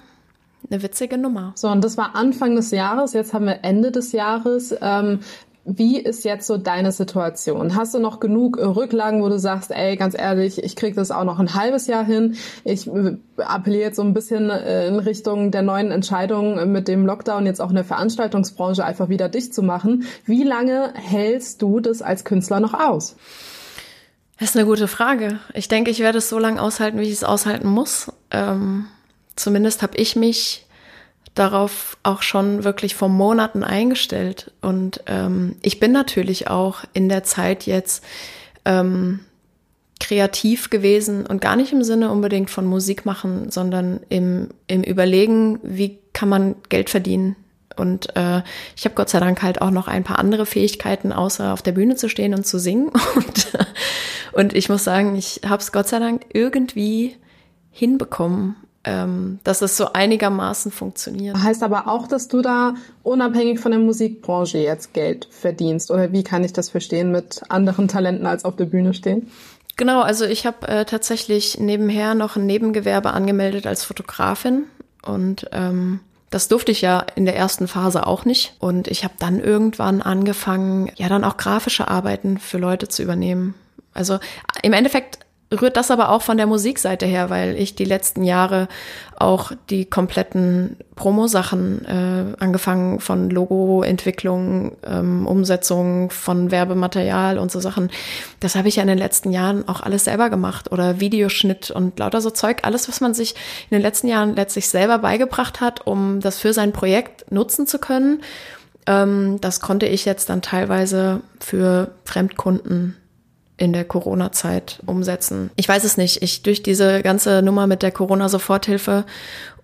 [0.71, 1.53] eine witzige Nummer.
[1.55, 3.13] So, und das war Anfang des Jahres.
[3.13, 4.75] Jetzt haben wir Ende des Jahres.
[4.81, 5.21] Ähm,
[5.79, 7.77] wie ist jetzt so deine Situation?
[7.77, 11.25] Hast du noch genug Rücklagen, wo du sagst, ey, ganz ehrlich, ich krieg das auch
[11.25, 12.37] noch ein halbes Jahr hin.
[12.65, 17.07] Ich äh, appelliere jetzt so ein bisschen äh, in Richtung der neuen Entscheidung mit dem
[17.07, 20.05] Lockdown jetzt auch in der Veranstaltungsbranche einfach wieder dicht zu machen.
[20.25, 23.17] Wie lange hältst du das als Künstler noch aus?
[24.39, 25.39] Das ist eine gute Frage.
[25.53, 28.11] Ich denke, ich werde es so lange aushalten, wie ich es aushalten muss.
[28.31, 28.87] Ähm,
[29.37, 30.67] zumindest habe ich mich
[31.35, 34.53] darauf auch schon wirklich vor Monaten eingestellt.
[34.61, 38.05] Und ähm, ich bin natürlich auch in der Zeit jetzt
[38.65, 39.21] ähm,
[40.01, 45.61] kreativ gewesen und gar nicht im Sinne unbedingt von Musik machen, sondern im, im Überlegen,
[45.63, 47.37] wie kann man Geld verdienen.
[47.77, 48.43] Und äh,
[48.77, 51.73] ich habe Gott sei Dank halt auch noch ein paar andere Fähigkeiten, außer auf der
[51.73, 52.91] Bühne zu stehen und zu singen.
[53.15, 53.53] Und,
[54.33, 57.17] und ich muss sagen, ich habe es Gott sei Dank irgendwie
[57.71, 61.37] hinbekommen, ähm, dass es so einigermaßen funktioniert.
[61.37, 66.23] Heißt aber auch, dass du da unabhängig von der Musikbranche jetzt Geld verdienst oder wie
[66.23, 69.31] kann ich das verstehen mit anderen Talenten als auf der Bühne stehen?
[69.77, 74.65] Genau, also ich habe äh, tatsächlich nebenher noch ein Nebengewerbe angemeldet als Fotografin
[75.03, 78.55] und ähm, das durfte ich ja in der ersten Phase auch nicht.
[78.61, 83.55] Und ich habe dann irgendwann angefangen, ja dann auch grafische Arbeiten für Leute zu übernehmen.
[83.93, 84.21] Also
[84.63, 85.19] im Endeffekt
[85.53, 88.69] rührt das aber auch von der Musikseite her, weil ich die letzten Jahre
[89.17, 97.91] auch die kompletten Promo-Sachen, äh, angefangen von Logo-Entwicklung, ähm, Umsetzung von Werbematerial und so Sachen,
[98.39, 101.99] das habe ich ja in den letzten Jahren auch alles selber gemacht oder Videoschnitt und
[101.99, 103.35] lauter so Zeug, alles, was man sich
[103.71, 107.79] in den letzten Jahren letztlich selber beigebracht hat, um das für sein Projekt nutzen zu
[107.79, 108.23] können.
[108.87, 112.97] Ähm, das konnte ich jetzt dann teilweise für Fremdkunden
[113.61, 115.51] in der Corona-Zeit umsetzen.
[115.55, 116.23] Ich weiß es nicht.
[116.23, 119.05] Ich durch diese ganze Nummer mit der Corona-Soforthilfe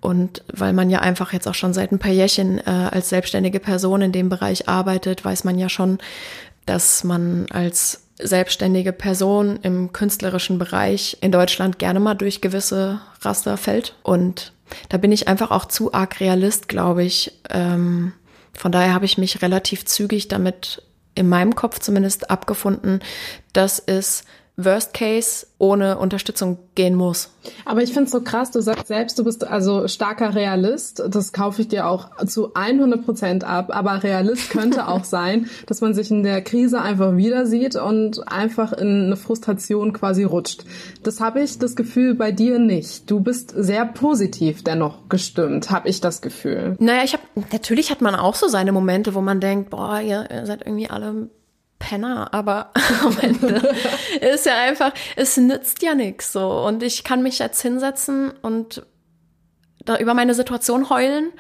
[0.01, 3.59] und weil man ja einfach jetzt auch schon seit ein paar Jährchen äh, als selbstständige
[3.59, 5.99] Person in dem Bereich arbeitet, weiß man ja schon,
[6.67, 13.57] dass man als selbstständige Person im künstlerischen Bereich in Deutschland gerne mal durch gewisse Raster
[13.57, 13.95] fällt.
[14.03, 14.53] Und
[14.91, 17.33] da bin ich einfach auch zu arg Realist, glaube ich.
[17.49, 18.13] Ähm,
[18.53, 20.83] von daher habe ich mich relativ zügig damit
[21.17, 23.01] in meinem Kopf zumindest abgefunden,
[23.53, 24.25] dass es
[24.59, 27.31] Worst Case ohne Unterstützung gehen muss.
[27.67, 31.03] Aber ich finde es so krass, du sagst selbst, du bist also starker Realist.
[31.09, 33.69] Das kaufe ich dir auch zu 100 Prozent ab.
[33.71, 38.27] Aber Realist könnte auch sein, dass man sich in der Krise einfach wieder sieht und
[38.29, 40.65] einfach in eine Frustration quasi rutscht.
[41.03, 43.11] Das habe ich das Gefühl bei dir nicht.
[43.11, 46.77] Du bist sehr positiv dennoch gestimmt, habe ich das Gefühl.
[46.79, 50.27] Naja, ich habe natürlich hat man auch so seine Momente, wo man denkt, boah, ihr
[50.45, 51.29] seid irgendwie alle
[51.79, 52.71] Penner, aber
[53.05, 53.75] am Ende
[54.21, 56.65] ist ja einfach, es nützt ja nichts so.
[56.67, 58.85] Und ich kann mich jetzt hinsetzen und
[59.85, 61.33] da über meine Situation heulen.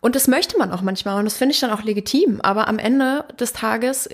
[0.00, 2.40] Und das möchte man auch manchmal und das finde ich dann auch legitim.
[2.42, 4.08] Aber am Ende des Tages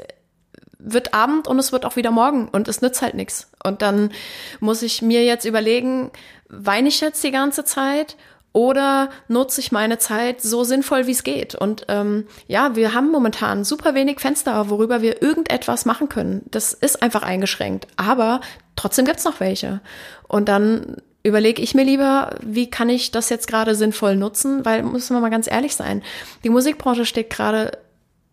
[0.79, 3.51] wird Abend und es wird auch wieder morgen und es nützt halt nichts.
[3.65, 4.13] Und dann
[4.61, 6.11] muss ich mir jetzt überlegen,
[6.49, 8.17] weine ich jetzt die ganze Zeit
[8.53, 11.55] oder nutze ich meine Zeit so sinnvoll, wie es geht?
[11.55, 16.43] Und ähm, ja, wir haben momentan super wenig Fenster, worüber wir irgendetwas machen können.
[16.51, 17.87] Das ist einfach eingeschränkt.
[17.97, 18.41] Aber
[18.75, 19.81] trotzdem gibt's noch welche.
[20.27, 24.65] Und dann überlege ich mir lieber, wie kann ich das jetzt gerade sinnvoll nutzen?
[24.65, 26.03] Weil, müssen wir mal ganz ehrlich sein,
[26.43, 27.73] die Musikbranche steht gerade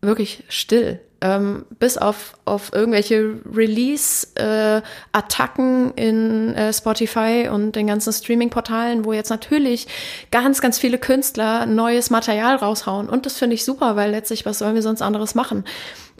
[0.01, 8.13] wirklich still ähm, bis auf, auf irgendwelche Release-Attacken äh, in äh, Spotify und den ganzen
[8.13, 9.87] Streaming-Portalen, wo jetzt natürlich
[10.31, 13.09] ganz, ganz viele Künstler neues Material raushauen.
[13.09, 15.65] Und das finde ich super, weil letztlich, was sollen wir sonst anderes machen?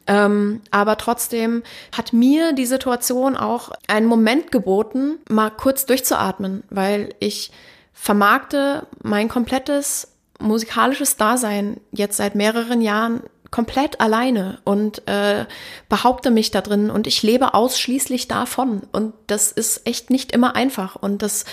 [0.07, 1.61] Ähm, aber trotzdem
[1.95, 7.51] hat mir die Situation auch einen Moment geboten, mal kurz durchzuatmen, weil ich
[7.93, 10.07] vermarkte mein komplettes
[10.39, 15.45] musikalisches Dasein jetzt seit mehreren Jahren komplett alleine und äh,
[15.89, 18.81] behaupte mich da drin und ich lebe ausschließlich davon.
[18.91, 20.95] Und das ist echt nicht immer einfach.
[20.95, 21.45] Und das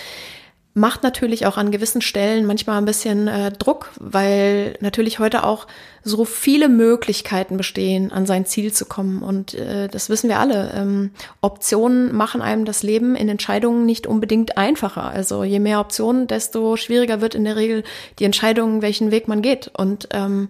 [0.76, 5.68] macht natürlich auch an gewissen Stellen manchmal ein bisschen äh, Druck, weil natürlich heute auch
[6.02, 9.22] so viele Möglichkeiten bestehen, an sein Ziel zu kommen.
[9.22, 10.72] Und äh, das wissen wir alle.
[10.74, 15.04] Ähm, Optionen machen einem das Leben in Entscheidungen nicht unbedingt einfacher.
[15.04, 17.84] Also je mehr Optionen, desto schwieriger wird in der Regel
[18.18, 19.70] die Entscheidung, welchen Weg man geht.
[19.76, 20.48] Und ähm,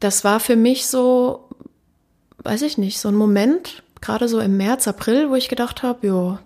[0.00, 1.48] das war für mich so,
[2.38, 6.06] weiß ich nicht, so ein Moment, gerade so im März, April, wo ich gedacht habe,
[6.06, 6.38] jo,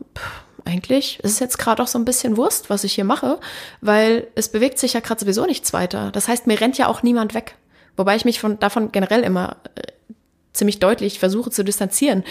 [0.64, 3.40] eigentlich ist es jetzt gerade auch so ein bisschen Wurst, was ich hier mache,
[3.80, 6.10] weil es bewegt sich ja gerade sowieso nichts weiter.
[6.12, 7.56] Das heißt, mir rennt ja auch niemand weg.
[7.96, 9.82] Wobei ich mich von davon generell immer äh,
[10.52, 12.24] ziemlich deutlich versuche zu distanzieren,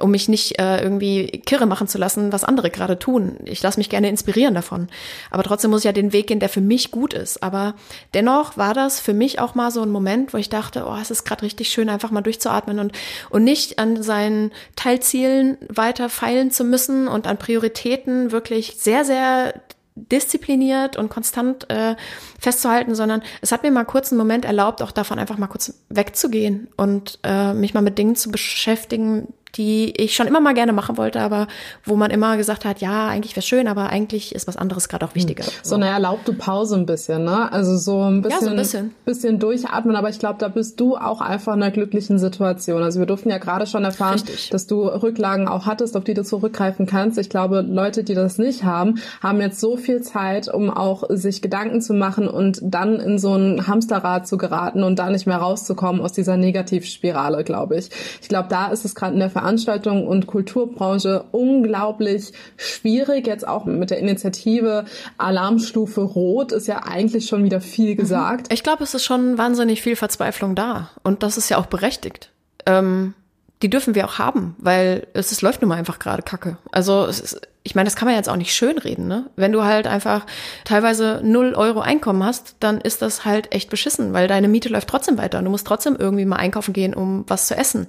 [0.00, 3.36] um mich nicht äh, irgendwie kirre machen zu lassen, was andere gerade tun.
[3.44, 4.88] Ich lasse mich gerne inspirieren davon.
[5.30, 7.42] Aber trotzdem muss ich ja den Weg gehen, der für mich gut ist.
[7.42, 7.74] Aber
[8.14, 11.10] dennoch war das für mich auch mal so ein Moment, wo ich dachte, oh, es
[11.10, 12.92] ist gerade richtig schön, einfach mal durchzuatmen und,
[13.30, 19.54] und nicht an seinen Teilzielen weiter feilen zu müssen und an Prioritäten wirklich sehr, sehr
[19.96, 21.94] diszipliniert und konstant äh,
[22.38, 25.84] festzuhalten, sondern es hat mir mal kurz einen Moment erlaubt, auch davon einfach mal kurz
[25.88, 30.72] wegzugehen und äh, mich mal mit Dingen zu beschäftigen, die ich schon immer mal gerne
[30.72, 31.46] machen wollte, aber
[31.84, 35.04] wo man immer gesagt hat, ja, eigentlich wäre schön, aber eigentlich ist was anderes gerade
[35.04, 35.16] auch hm.
[35.16, 35.44] wichtiger.
[35.62, 37.52] So eine erlaubte Pause ein bisschen, ne?
[37.52, 38.94] Also so ein bisschen, ja, so ein bisschen.
[39.04, 42.82] bisschen durchatmen, aber ich glaube, da bist du auch einfach in einer glücklichen Situation.
[42.82, 44.50] Also wir durften ja gerade schon erfahren, Richtig.
[44.50, 47.18] dass du Rücklagen auch hattest, auf die du zurückgreifen kannst.
[47.18, 51.42] Ich glaube, Leute, die das nicht haben, haben jetzt so viel Zeit, um auch sich
[51.42, 55.36] Gedanken zu machen und dann in so ein Hamsterrad zu geraten und da nicht mehr
[55.36, 57.90] rauszukommen aus dieser Negativspirale, glaube ich.
[58.20, 63.26] Ich glaube, da ist es gerade in der Ver Veranstaltung und Kulturbranche unglaublich schwierig.
[63.26, 64.86] Jetzt auch mit der Initiative
[65.18, 67.98] Alarmstufe Rot ist ja eigentlich schon wieder viel mhm.
[67.98, 68.50] gesagt.
[68.50, 70.90] Ich glaube, es ist schon wahnsinnig viel Verzweiflung da.
[71.02, 72.30] Und das ist ja auch berechtigt.
[72.64, 73.12] Ähm,
[73.60, 76.56] die dürfen wir auch haben, weil es, es läuft nun mal einfach gerade kacke.
[76.72, 79.30] Also ist, ich meine, das kann man jetzt auch nicht schönreden, ne?
[79.36, 80.26] Wenn du halt einfach
[80.64, 84.88] teilweise null Euro Einkommen hast, dann ist das halt echt beschissen, weil deine Miete läuft
[84.88, 87.86] trotzdem weiter und du musst trotzdem irgendwie mal einkaufen gehen, um was zu essen.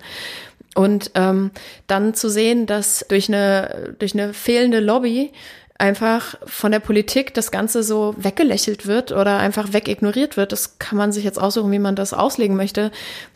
[0.76, 1.52] Und ähm,
[1.88, 5.32] dann zu sehen, dass durch eine, durch eine fehlende Lobby
[5.78, 10.98] einfach von der Politik das Ganze so weggelächelt wird oder einfach wegignoriert wird, das kann
[10.98, 12.92] man sich jetzt aussuchen, wie man das auslegen möchte.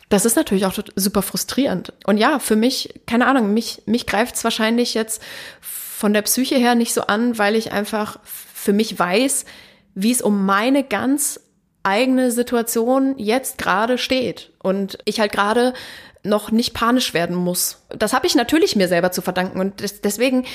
[0.08, 1.92] Das ist natürlich auch super frustrierend.
[2.04, 5.22] Und ja, für mich, keine Ahnung, mich, mich greift es wahrscheinlich jetzt
[5.60, 9.44] von der Psyche her nicht so an, weil ich einfach für mich weiß,
[9.94, 11.40] wie es um meine ganz
[11.82, 14.50] eigene Situation jetzt gerade steht.
[14.62, 15.74] Und ich halt gerade
[16.22, 17.82] noch nicht panisch werden muss.
[17.88, 20.46] Das habe ich natürlich mir selber zu verdanken und des, deswegen,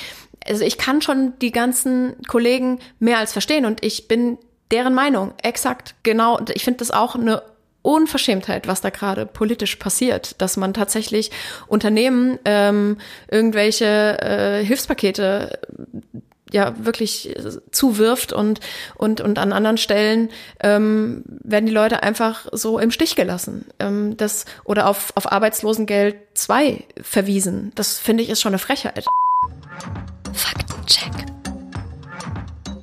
[0.45, 4.37] also ich kann schon die ganzen Kollegen mehr als verstehen und ich bin
[4.71, 6.37] deren Meinung, exakt, genau.
[6.37, 7.41] Und ich finde das auch eine
[7.81, 11.29] Unverschämtheit, was da gerade politisch passiert, dass man tatsächlich
[11.67, 12.97] Unternehmen ähm,
[13.29, 15.59] irgendwelche äh, Hilfspakete
[16.55, 17.35] ja wirklich
[17.71, 18.61] zuwirft und
[18.95, 20.29] und und an anderen Stellen
[20.61, 23.65] ähm, werden die Leute einfach so im Stich gelassen.
[23.79, 27.71] Ähm, das oder auf auf Arbeitslosengeld 2 verwiesen.
[27.75, 29.05] Das finde ich ist schon eine Frechheit.
[30.33, 31.11] Faktencheck.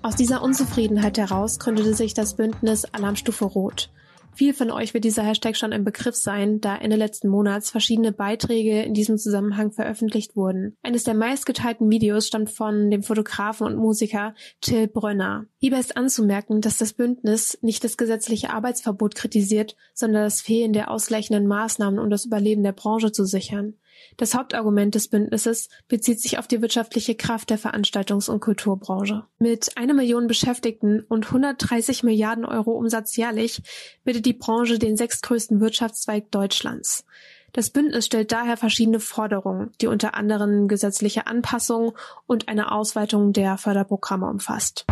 [0.02, 3.88] Aus dieser Unzufriedenheit heraus gründete sich das Bündnis Alarmstufe Rot.
[4.34, 8.12] Viel von euch wird dieser Hashtag schon ein Begriff sein, da Ende letzten Monats verschiedene
[8.12, 10.76] Beiträge in diesem Zusammenhang veröffentlicht wurden.
[10.82, 15.46] Eines der meistgeteilten Videos stammt von dem Fotografen und Musiker Till Brönner.
[15.58, 20.90] Hierbei ist anzumerken, dass das Bündnis nicht das gesetzliche Arbeitsverbot kritisiert, sondern das Fehlen der
[20.90, 23.74] ausgleichenden Maßnahmen, um das Überleben der Branche zu sichern.
[24.16, 29.24] Das Hauptargument des Bündnisses bezieht sich auf die wirtschaftliche Kraft der Veranstaltungs- und Kulturbranche.
[29.38, 33.62] Mit einer Million Beschäftigten und 130 Milliarden Euro Umsatz jährlich
[34.04, 37.04] bildet die Branche den sechstgrößten Wirtschaftszweig Deutschlands.
[37.52, 41.92] Das Bündnis stellt daher verschiedene Forderungen, die unter anderem gesetzliche Anpassungen
[42.26, 44.86] und eine Ausweitung der Förderprogramme umfasst.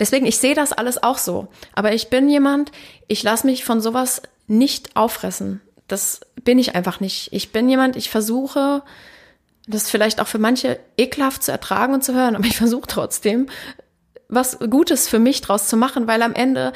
[0.00, 1.48] Deswegen, ich sehe das alles auch so.
[1.74, 2.72] Aber ich bin jemand,
[3.08, 5.60] ich lasse mich von sowas nicht auffressen.
[5.88, 7.32] Das bin ich einfach nicht.
[7.32, 8.82] Ich bin jemand, ich versuche,
[9.66, 13.48] das vielleicht auch für manche ekelhaft zu ertragen und zu hören, aber ich versuche trotzdem,
[14.28, 16.72] was Gutes für mich draus zu machen, weil am Ende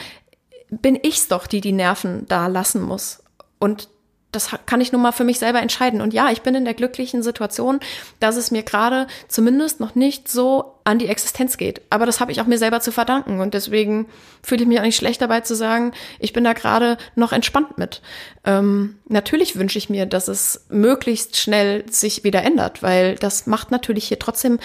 [0.70, 3.22] bin ich's doch, die die Nerven da lassen muss.
[3.58, 3.88] Und
[4.32, 6.00] das kann ich nun mal für mich selber entscheiden.
[6.00, 7.80] Und ja, ich bin in der glücklichen Situation,
[8.20, 11.82] dass es mir gerade zumindest noch nicht so an die Existenz geht.
[11.90, 13.40] Aber das habe ich auch mir selber zu verdanken.
[13.40, 14.06] Und deswegen
[14.42, 17.76] fühle ich mich auch nicht schlecht dabei zu sagen, ich bin da gerade noch entspannt
[17.76, 18.02] mit.
[18.44, 23.70] Ähm, natürlich wünsche ich mir, dass es möglichst schnell sich wieder ändert, weil das macht
[23.70, 24.60] natürlich hier trotzdem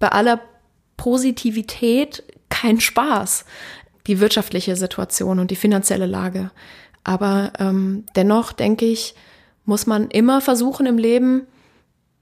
[0.00, 0.40] bei aller
[0.96, 3.44] Positivität keinen Spaß.
[4.06, 6.50] Die wirtschaftliche Situation und die finanzielle Lage.
[7.04, 9.14] Aber ähm, dennoch denke ich,
[9.64, 11.46] muss man immer versuchen im Leben,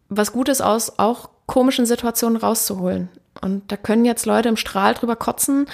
[0.09, 3.09] was Gutes aus auch komischen Situationen rauszuholen.
[3.41, 5.67] Und da können jetzt Leute im Strahl drüber kotzen.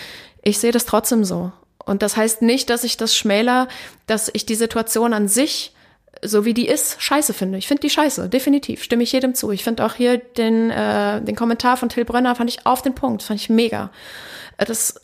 [0.43, 1.53] Ich sehe das trotzdem so.
[1.85, 3.69] Und das heißt nicht, dass ich das schmäler,
[4.07, 5.75] dass ich die Situation an sich,
[6.23, 7.59] so wie die ist, scheiße finde.
[7.59, 8.83] Ich finde die scheiße, definitiv.
[8.83, 9.51] Stimme ich jedem zu.
[9.51, 12.95] Ich finde auch hier den, äh, den Kommentar von Till Brönner fand ich auf den
[12.95, 13.91] Punkt, fand ich mega.
[14.57, 15.04] Das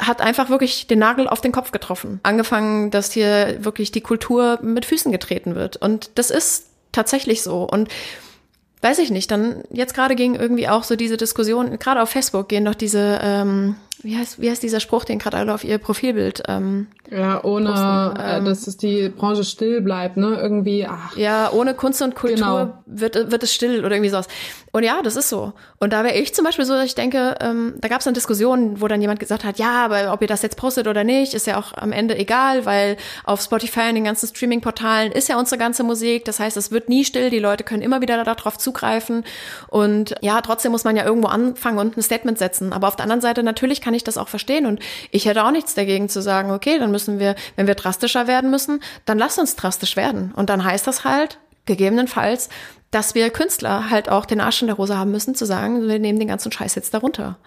[0.00, 2.20] hat einfach wirklich den Nagel auf den Kopf getroffen.
[2.22, 5.76] Angefangen, dass hier wirklich die Kultur mit Füßen getreten wird.
[5.76, 7.64] Und das ist tatsächlich so.
[7.64, 7.88] Und
[8.80, 12.48] weiß ich nicht, dann jetzt gerade ging irgendwie auch so diese Diskussion, gerade auf Facebook
[12.48, 15.78] gehen doch diese, ähm, wie heißt, wie heißt dieser Spruch, den gerade alle auf ihr
[15.78, 20.38] Profilbild ähm, ja, ohne, posten, äh, ähm, dass es die Branche still bleibt, ne?
[20.40, 21.16] Irgendwie, ach.
[21.16, 22.82] Ja, ohne Kunst und Kultur genau.
[22.86, 24.28] wird, wird es still oder irgendwie sowas.
[24.72, 25.54] Und ja, das ist so.
[25.78, 28.14] Und da wäre ich zum Beispiel so, dass ich denke, ähm, da gab es eine
[28.14, 31.34] Diskussion, wo dann jemand gesagt hat, ja, aber ob ihr das jetzt postet oder nicht,
[31.34, 35.38] ist ja auch am Ende egal, weil auf Spotify und den ganzen Streaming-Portalen ist ja
[35.38, 36.24] unsere ganze Musik.
[36.26, 39.24] Das heißt, es wird nie still, die Leute können immer wieder darauf zugreifen.
[39.68, 42.72] Und ja, trotzdem muss man ja irgendwo anfangen und ein Statement setzen.
[42.72, 44.66] Aber auf der anderen Seite, natürlich kann ich das auch verstehen.
[44.66, 48.26] Und ich hätte auch nichts dagegen zu sagen, okay, dann müssen wir, wenn wir drastischer
[48.26, 50.32] werden müssen, dann lass uns drastisch werden.
[50.34, 52.48] Und dann heißt das halt, gegebenenfalls,
[52.90, 55.98] dass wir Künstler halt auch den Arsch in der Hose haben müssen, zu sagen, wir
[55.98, 57.38] nehmen den ganzen Scheiß jetzt darunter.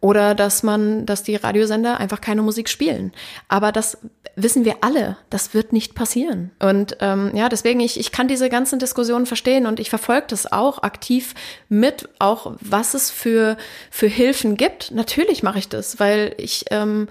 [0.00, 3.12] Oder dass man, dass die Radiosender einfach keine Musik spielen.
[3.48, 3.98] Aber das
[4.36, 6.52] wissen wir alle, das wird nicht passieren.
[6.60, 10.52] Und ähm, ja, deswegen, ich, ich kann diese ganzen Diskussionen verstehen und ich verfolge das
[10.52, 11.34] auch aktiv
[11.68, 13.56] mit, auch was es für,
[13.90, 14.92] für Hilfen gibt.
[14.92, 17.08] Natürlich mache ich das, weil ich ähm,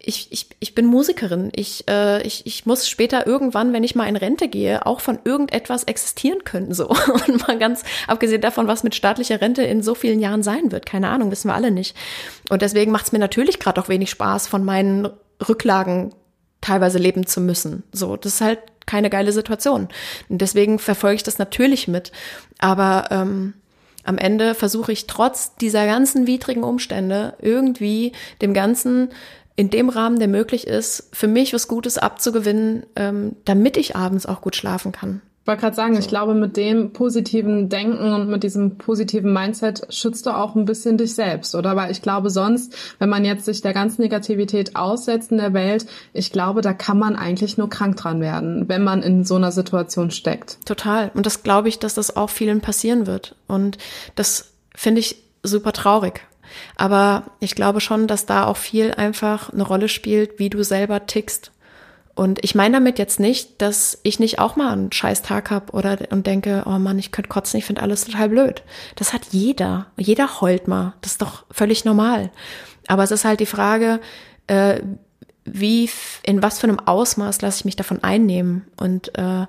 [0.00, 1.50] ich, ich, ich bin Musikerin.
[1.54, 5.18] Ich, äh, ich, ich muss später irgendwann, wenn ich mal in Rente gehe, auch von
[5.24, 6.72] irgendetwas existieren können.
[6.72, 6.88] So.
[7.26, 10.86] Und mal ganz abgesehen davon, was mit staatlicher Rente in so vielen Jahren sein wird.
[10.86, 11.96] Keine Ahnung, wissen wir alle nicht.
[12.48, 15.08] Und deswegen macht es mir natürlich gerade auch wenig Spaß, von meinen
[15.46, 16.14] Rücklagen
[16.60, 17.82] teilweise leben zu müssen.
[17.92, 19.88] So, das ist halt keine geile Situation.
[20.28, 22.12] Und deswegen verfolge ich das natürlich mit.
[22.58, 23.54] Aber ähm,
[24.04, 29.10] am Ende versuche ich trotz dieser ganzen widrigen Umstände irgendwie dem Ganzen
[29.58, 34.24] in dem Rahmen, der möglich ist, für mich was Gutes abzugewinnen, ähm, damit ich abends
[34.24, 35.20] auch gut schlafen kann.
[35.42, 35.98] Ich wollte gerade sagen, so.
[35.98, 40.64] ich glaube, mit dem positiven Denken und mit diesem positiven Mindset schützt du auch ein
[40.64, 41.74] bisschen dich selbst, oder?
[41.74, 45.86] Weil ich glaube, sonst, wenn man jetzt sich der ganzen Negativität aussetzt in der Welt,
[46.12, 49.50] ich glaube, da kann man eigentlich nur krank dran werden, wenn man in so einer
[49.50, 50.64] Situation steckt.
[50.66, 51.10] Total.
[51.14, 53.34] Und das glaube ich, dass das auch vielen passieren wird.
[53.48, 53.76] Und
[54.14, 56.20] das finde ich super traurig.
[56.76, 61.06] Aber ich glaube schon, dass da auch viel einfach eine Rolle spielt, wie du selber
[61.06, 61.52] tickst.
[62.14, 65.72] Und ich meine damit jetzt nicht, dass ich nicht auch mal einen scheiß Tag habe
[65.72, 68.64] oder und denke, oh Mann, ich könnte kotzen, ich finde alles total blöd.
[68.96, 69.86] Das hat jeder.
[69.96, 70.94] Jeder heult mal.
[71.00, 72.30] Das ist doch völlig normal.
[72.88, 74.00] Aber es ist halt die Frage,
[74.48, 74.80] äh,
[75.44, 75.88] wie,
[76.24, 78.66] in was für einem Ausmaß lasse ich mich davon einnehmen?
[78.76, 79.46] Und äh,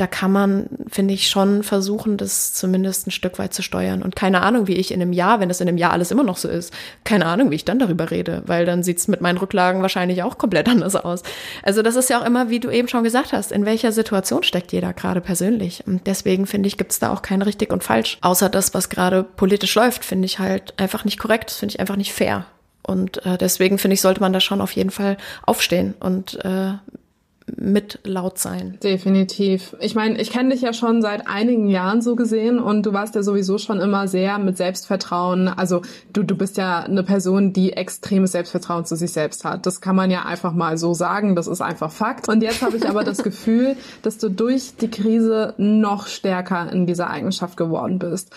[0.00, 4.02] da kann man, finde ich, schon versuchen, das zumindest ein Stück weit zu steuern.
[4.02, 6.22] Und keine Ahnung, wie ich in einem Jahr, wenn das in einem Jahr alles immer
[6.22, 6.72] noch so ist,
[7.04, 10.38] keine Ahnung, wie ich dann darüber rede, weil dann sieht's mit meinen Rücklagen wahrscheinlich auch
[10.38, 11.22] komplett anders aus.
[11.62, 14.42] Also das ist ja auch immer, wie du eben schon gesagt hast, in welcher Situation
[14.42, 15.84] steckt jeder gerade persönlich.
[15.86, 18.16] Und deswegen finde ich, gibt's da auch kein richtig und falsch.
[18.22, 21.80] Außer das, was gerade politisch läuft, finde ich halt einfach nicht korrekt, das finde ich
[21.80, 22.46] einfach nicht fair.
[22.82, 26.72] Und äh, deswegen finde ich, sollte man da schon auf jeden Fall aufstehen und äh,
[27.56, 28.78] mit laut sein.
[28.82, 29.76] Definitiv.
[29.80, 33.14] Ich meine, ich kenne dich ja schon seit einigen Jahren so gesehen und du warst
[33.14, 35.48] ja sowieso schon immer sehr mit Selbstvertrauen.
[35.48, 39.66] Also du, du bist ja eine Person, die extremes Selbstvertrauen zu sich selbst hat.
[39.66, 41.36] Das kann man ja einfach mal so sagen.
[41.36, 42.28] Das ist einfach Fakt.
[42.28, 46.86] Und jetzt habe ich aber das Gefühl, dass du durch die Krise noch stärker in
[46.86, 48.30] dieser Eigenschaft geworden bist.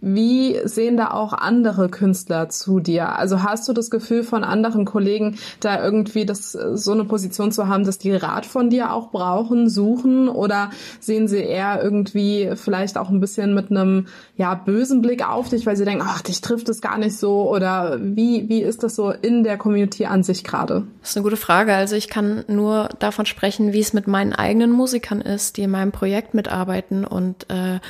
[0.00, 3.16] Wie sehen da auch andere Künstler zu dir?
[3.16, 7.68] Also hast du das Gefühl von anderen Kollegen, da irgendwie das, so eine Position zu
[7.68, 10.28] haben, dass die Rat von dir auch brauchen, suchen?
[10.28, 10.70] Oder
[11.00, 15.66] sehen sie eher irgendwie vielleicht auch ein bisschen mit einem, ja, bösen Blick auf dich,
[15.66, 17.50] weil sie denken, ach, dich trifft es gar nicht so?
[17.50, 20.84] Oder wie, wie ist das so in der Community an sich gerade?
[21.00, 21.74] Das ist eine gute Frage.
[21.74, 25.70] Also ich kann nur davon sprechen, wie es mit meinen eigenen Musikern ist, die in
[25.70, 27.80] meinem Projekt mitarbeiten und, äh,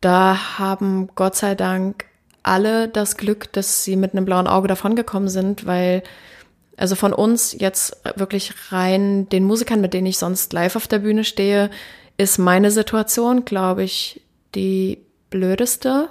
[0.00, 2.04] da haben Gott sei Dank
[2.42, 6.02] alle das Glück, dass sie mit einem blauen Auge davongekommen sind, weil
[6.76, 11.00] also von uns jetzt wirklich rein den Musikern, mit denen ich sonst live auf der
[11.00, 11.70] Bühne stehe,
[12.18, 14.22] ist meine Situation, glaube ich,
[14.54, 14.98] die
[15.30, 16.08] blödeste,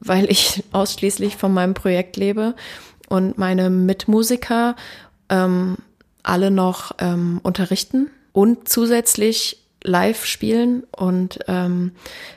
[0.00, 2.54] weil ich ausschließlich von meinem Projekt lebe
[3.08, 4.76] und meine Mitmusiker
[5.28, 5.76] ähm,
[6.22, 8.10] alle noch ähm, unterrichten.
[8.32, 11.92] Und zusätzlich live spielen und ähm,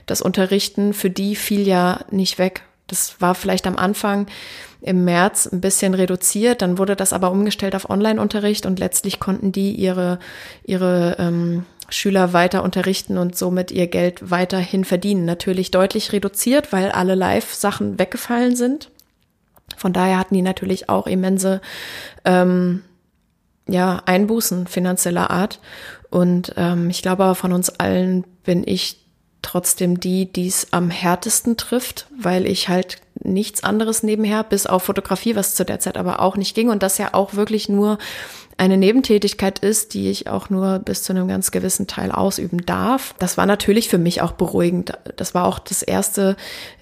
[0.06, 2.64] das Unterrichten für die fiel ja nicht weg.
[2.88, 4.28] Das war vielleicht am Anfang
[4.82, 9.52] im März ein bisschen reduziert, dann wurde das aber umgestellt auf Online-Unterricht und letztlich konnten
[9.52, 10.20] die ihre,
[10.64, 15.26] ihre ähm, Schüler weiter unterrichten und somit ihr Geld weiterhin verdienen.
[15.26, 18.90] Natürlich deutlich reduziert, weil alle Live-Sachen weggefallen sind.
[19.76, 21.62] Von daher hatten die natürlich auch immense
[22.26, 22.84] ähm,
[23.68, 25.60] ja, Einbußen finanzieller Art.
[26.10, 28.98] Und ähm, ich glaube, von uns allen bin ich
[29.42, 34.84] trotzdem die, die es am härtesten trifft, weil ich halt nichts anderes nebenher, bis auf
[34.84, 36.70] Fotografie, was zu der Zeit aber auch nicht ging.
[36.70, 37.98] Und das ja auch wirklich nur
[38.60, 43.16] eine Nebentätigkeit ist, die ich auch nur bis zu einem ganz gewissen Teil ausüben darf.
[43.18, 44.92] Das war natürlich für mich auch beruhigend.
[45.16, 46.36] Das war auch das erste,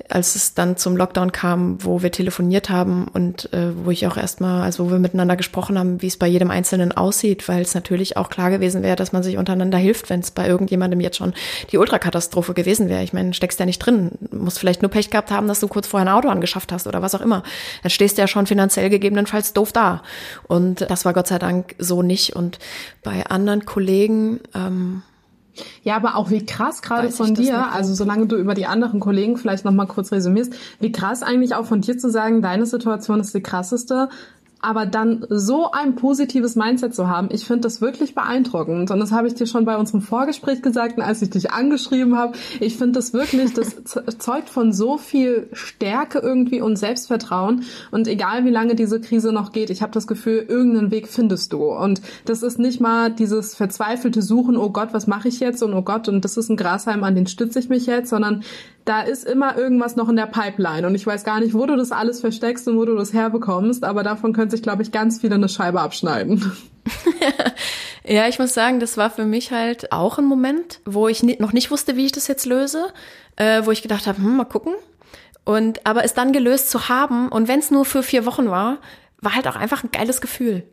[0.09, 4.17] als es dann zum Lockdown kam, wo wir telefoniert haben und äh, wo ich auch
[4.17, 7.75] erstmal, also wo wir miteinander gesprochen haben, wie es bei jedem Einzelnen aussieht, weil es
[7.75, 11.17] natürlich auch klar gewesen wäre, dass man sich untereinander hilft, wenn es bei irgendjemandem jetzt
[11.17, 11.35] schon
[11.71, 13.03] die Ultrakatastrophe gewesen wäre.
[13.03, 15.85] Ich meine, steckst ja nicht drin, musst vielleicht nur Pech gehabt haben, dass du kurz
[15.85, 17.43] vorher ein Auto angeschafft hast oder was auch immer.
[17.83, 20.01] Dann stehst du ja schon finanziell gegebenenfalls doof da.
[20.47, 22.35] Und das war Gott sei Dank so nicht.
[22.35, 22.59] Und
[23.03, 25.03] bei anderen Kollegen, ähm,
[25.83, 29.37] ja, aber auch wie krass gerade von dir, also solange du über die anderen Kollegen
[29.37, 33.19] vielleicht noch mal kurz resümierst, wie krass eigentlich auch von dir zu sagen, deine Situation
[33.19, 34.09] ist die krasseste,
[34.61, 38.89] aber dann so ein positives Mindset zu haben, ich finde das wirklich beeindruckend.
[38.91, 42.37] Und das habe ich dir schon bei unserem Vorgespräch gesagt, als ich dich angeschrieben habe.
[42.59, 43.75] Ich finde das wirklich, das
[44.17, 47.63] zeugt von so viel Stärke irgendwie und Selbstvertrauen.
[47.91, 51.53] Und egal wie lange diese Krise noch geht, ich habe das Gefühl, irgendeinen Weg findest
[51.53, 51.65] du.
[51.65, 55.61] Und das ist nicht mal dieses verzweifelte Suchen, oh Gott, was mache ich jetzt?
[55.61, 58.43] Und oh Gott, und das ist ein Grashalm, an den stütze ich mich jetzt, sondern
[58.87, 61.75] da ist immer irgendwas noch in der Pipeline und ich weiß gar nicht, wo du
[61.75, 65.19] das alles versteckst und wo du das herbekommst, aber davon können sich, glaube ich, ganz
[65.19, 66.51] viele eine Scheibe abschneiden.
[68.05, 71.51] ja, ich muss sagen, das war für mich halt auch ein Moment, wo ich noch
[71.51, 72.87] nicht wusste, wie ich das jetzt löse,
[73.35, 74.73] äh, wo ich gedacht habe, hm, mal gucken.
[75.43, 78.79] Und aber es dann gelöst zu haben und wenn es nur für vier Wochen war,
[79.21, 80.63] war halt auch einfach ein geiles Gefühl.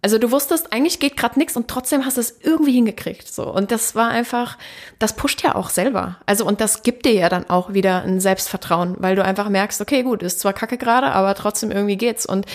[0.00, 3.32] Also du wusstest, eigentlich geht gerade nichts und trotzdem hast du es irgendwie hingekriegt.
[3.32, 3.52] So.
[3.52, 4.56] Und das war einfach,
[4.98, 6.18] das pusht ja auch selber.
[6.24, 9.80] Also und das gibt dir ja dann auch wieder ein Selbstvertrauen, weil du einfach merkst,
[9.80, 12.26] okay, gut, ist zwar kacke gerade, aber trotzdem irgendwie geht's.
[12.26, 12.46] Und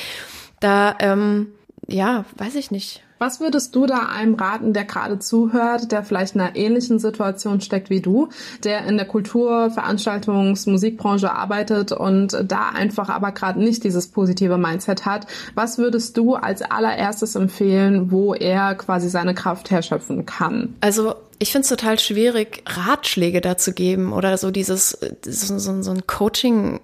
[0.62, 1.54] da, ähm,
[1.88, 3.04] ja, weiß ich nicht.
[3.24, 7.61] Was würdest du da einem raten, der gerade zuhört, der vielleicht in einer ähnlichen Situation
[7.61, 8.28] steckt wie du,
[8.65, 14.57] der in der Kultur-, Veranstaltungs-, Musikbranche arbeitet und da einfach aber gerade nicht dieses positive
[14.57, 15.26] Mindset hat?
[15.55, 20.76] Was würdest du als allererstes empfehlen, wo er quasi seine Kraft herschöpfen kann?
[20.82, 25.91] Also ich finde es total schwierig, Ratschläge dazu geben oder so dieses so, so, so
[25.91, 26.82] ein Coaching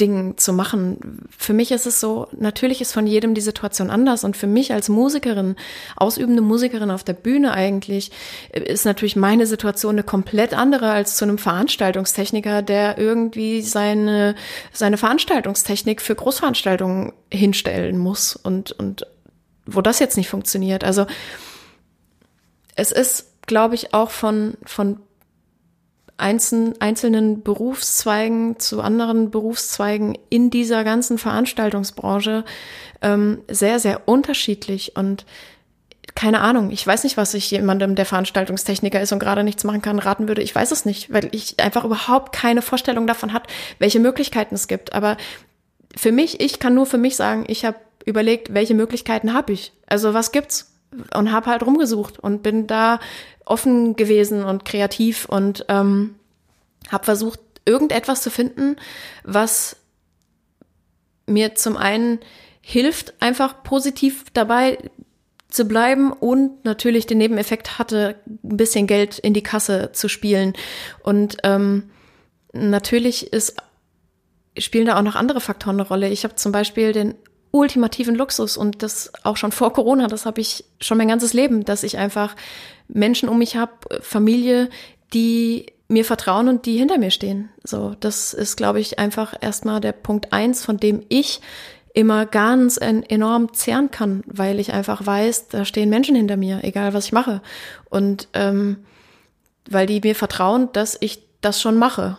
[0.00, 1.26] Ding zu machen.
[1.36, 4.72] Für mich ist es so, natürlich ist von jedem die Situation anders und für mich
[4.72, 5.56] als Musikerin,
[5.96, 8.10] ausübende Musikerin auf der Bühne eigentlich,
[8.52, 14.34] ist natürlich meine Situation eine komplett andere als zu einem Veranstaltungstechniker, der irgendwie seine,
[14.72, 19.06] seine Veranstaltungstechnik für Großveranstaltungen hinstellen muss und, und
[19.64, 20.84] wo das jetzt nicht funktioniert.
[20.84, 21.06] Also
[22.74, 25.00] es ist, glaube ich, auch von, von
[26.18, 32.44] einzelnen Berufszweigen zu anderen Berufszweigen in dieser ganzen Veranstaltungsbranche
[33.02, 35.26] ähm, sehr, sehr unterschiedlich und
[36.14, 39.82] keine Ahnung, ich weiß nicht, was ich jemandem, der Veranstaltungstechniker ist und gerade nichts machen
[39.82, 40.40] kann, raten würde.
[40.40, 43.46] Ich weiß es nicht, weil ich einfach überhaupt keine Vorstellung davon hat,
[43.78, 44.94] welche Möglichkeiten es gibt.
[44.94, 45.18] Aber
[45.94, 49.72] für mich, ich kann nur für mich sagen, ich habe überlegt, welche Möglichkeiten habe ich?
[49.86, 50.75] Also was gibt's?
[51.14, 53.00] Und habe halt rumgesucht und bin da
[53.44, 56.16] offen gewesen und kreativ und ähm,
[56.90, 58.76] habe versucht, irgendetwas zu finden,
[59.24, 59.76] was
[61.26, 62.20] mir zum einen
[62.60, 64.78] hilft, einfach positiv dabei
[65.48, 70.54] zu bleiben und natürlich den Nebeneffekt hatte, ein bisschen Geld in die Kasse zu spielen.
[71.02, 71.90] Und ähm,
[72.52, 73.56] natürlich ist,
[74.58, 76.08] spielen da auch noch andere Faktoren eine Rolle.
[76.08, 77.14] Ich habe zum Beispiel den
[77.58, 81.64] ultimativen Luxus und das auch schon vor Corona, das habe ich schon mein ganzes Leben,
[81.64, 82.36] dass ich einfach
[82.88, 84.68] Menschen um mich habe, Familie,
[85.12, 87.50] die mir vertrauen und die hinter mir stehen.
[87.62, 91.40] So, das ist, glaube ich, einfach erstmal der Punkt eins, von dem ich
[91.94, 96.92] immer ganz enorm zehren kann, weil ich einfach weiß, da stehen Menschen hinter mir, egal
[96.92, 97.40] was ich mache.
[97.88, 98.78] Und ähm,
[99.68, 102.18] weil die mir vertrauen, dass ich das schon mache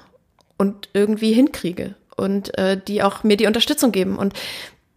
[0.57, 4.17] und irgendwie hinkriege und äh, die auch mir die Unterstützung geben.
[4.17, 4.33] Und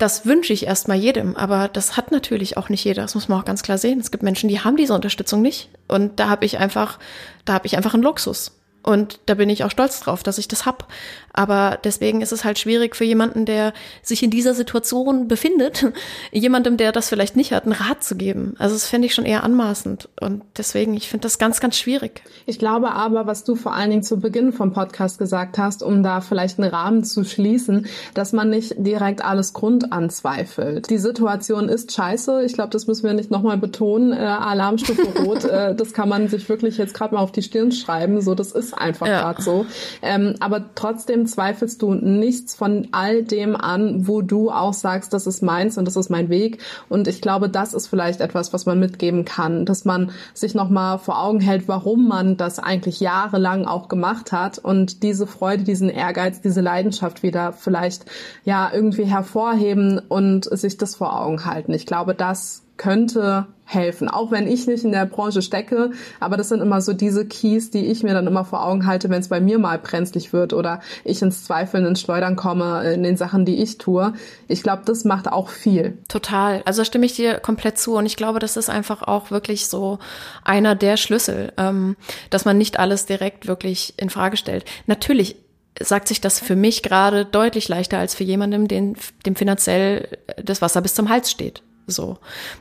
[0.01, 3.03] das wünsche ich erstmal jedem, aber das hat natürlich auch nicht jeder.
[3.03, 4.01] Das muss man auch ganz klar sehen.
[4.01, 5.69] Es gibt Menschen, die haben diese Unterstützung nicht.
[5.89, 6.99] Und da habe ich einfach,
[7.45, 8.59] da habe ich einfach einen Luxus.
[8.83, 10.89] Und da bin ich auch stolz drauf, dass ich das hab.
[11.33, 13.73] Aber deswegen ist es halt schwierig für jemanden, der
[14.03, 15.87] sich in dieser Situation befindet,
[16.33, 18.55] jemandem, der das vielleicht nicht hat, einen Rat zu geben.
[18.59, 20.09] Also das fände ich schon eher anmaßend.
[20.21, 22.23] Und deswegen, ich finde das ganz, ganz schwierig.
[22.47, 26.03] Ich glaube aber, was du vor allen Dingen zu Beginn vom Podcast gesagt hast, um
[26.03, 30.91] da vielleicht einen Rahmen zu schließen, dass man nicht direkt alles Grund anzweifelt.
[30.91, 32.43] Die Situation ist scheiße.
[32.45, 34.13] Ich glaube, das müssen wir nicht nochmal betonen.
[34.13, 37.73] Äh, Alarmstufe Rot, äh, das kann man sich wirklich jetzt gerade mal auf die Stirn
[37.73, 38.21] schreiben.
[38.21, 39.21] So, das ist einfach ja.
[39.21, 39.67] gerade so.
[40.03, 45.27] Ähm, aber trotzdem zweifelst du nichts von all dem an, wo du auch sagst, das
[45.27, 46.59] ist meins und das ist mein Weg.
[46.89, 50.99] Und ich glaube, das ist vielleicht etwas, was man mitgeben kann, dass man sich nochmal
[50.99, 55.89] vor Augen hält, warum man das eigentlich jahrelang auch gemacht hat und diese Freude, diesen
[55.89, 58.05] Ehrgeiz, diese Leidenschaft wieder vielleicht
[58.45, 61.73] ja irgendwie hervorheben und sich das vor Augen halten.
[61.73, 64.09] Ich glaube, das könnte helfen.
[64.09, 67.71] Auch wenn ich nicht in der Branche stecke, aber das sind immer so diese Keys,
[67.71, 70.55] die ich mir dann immer vor Augen halte, wenn es bei mir mal brenzlig wird
[70.55, 74.15] oder ich ins Zweifeln, ins Schleudern komme in den Sachen, die ich tue.
[74.49, 75.99] Ich glaube, das macht auch viel.
[76.09, 76.63] Total.
[76.65, 79.99] Also stimme ich dir komplett zu und ich glaube, das ist einfach auch wirklich so
[80.43, 81.97] einer der Schlüssel, ähm,
[82.31, 84.65] dass man nicht alles direkt wirklich in Frage stellt.
[84.87, 85.37] Natürlich
[85.79, 90.09] sagt sich das für mich gerade deutlich leichter als für jemandem, den, dem finanziell
[90.43, 91.63] das Wasser bis zum Hals steht.
[91.91, 92.19] So.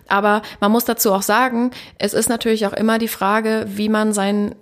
[0.08, 4.14] Aber man muss dazu auch sagen, es ist natürlich auch immer die Frage, wie man
[4.14, 4.56] sein,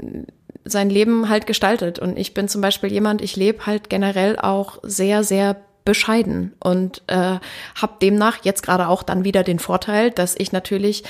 [0.65, 1.99] sein Leben halt gestaltet.
[1.99, 5.55] Und ich bin zum Beispiel jemand, ich lebe halt generell auch sehr, sehr
[5.87, 7.39] bescheiden und äh,
[7.75, 11.03] habe demnach jetzt gerade auch dann wieder den Vorteil, dass ich natürlich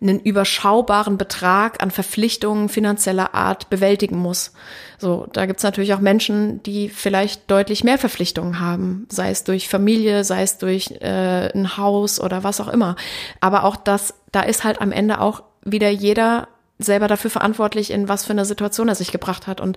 [0.00, 4.52] einen überschaubaren Betrag an Verpflichtungen finanzieller Art bewältigen muss.
[4.98, 9.68] So, da gibt's natürlich auch Menschen, die vielleicht deutlich mehr Verpflichtungen haben, sei es durch
[9.68, 12.96] Familie, sei es durch äh, ein Haus oder was auch immer.
[13.40, 18.08] Aber auch das, da ist halt am Ende auch wieder jeder selber dafür verantwortlich, in
[18.08, 19.60] was für eine Situation er sich gebracht hat.
[19.60, 19.76] Und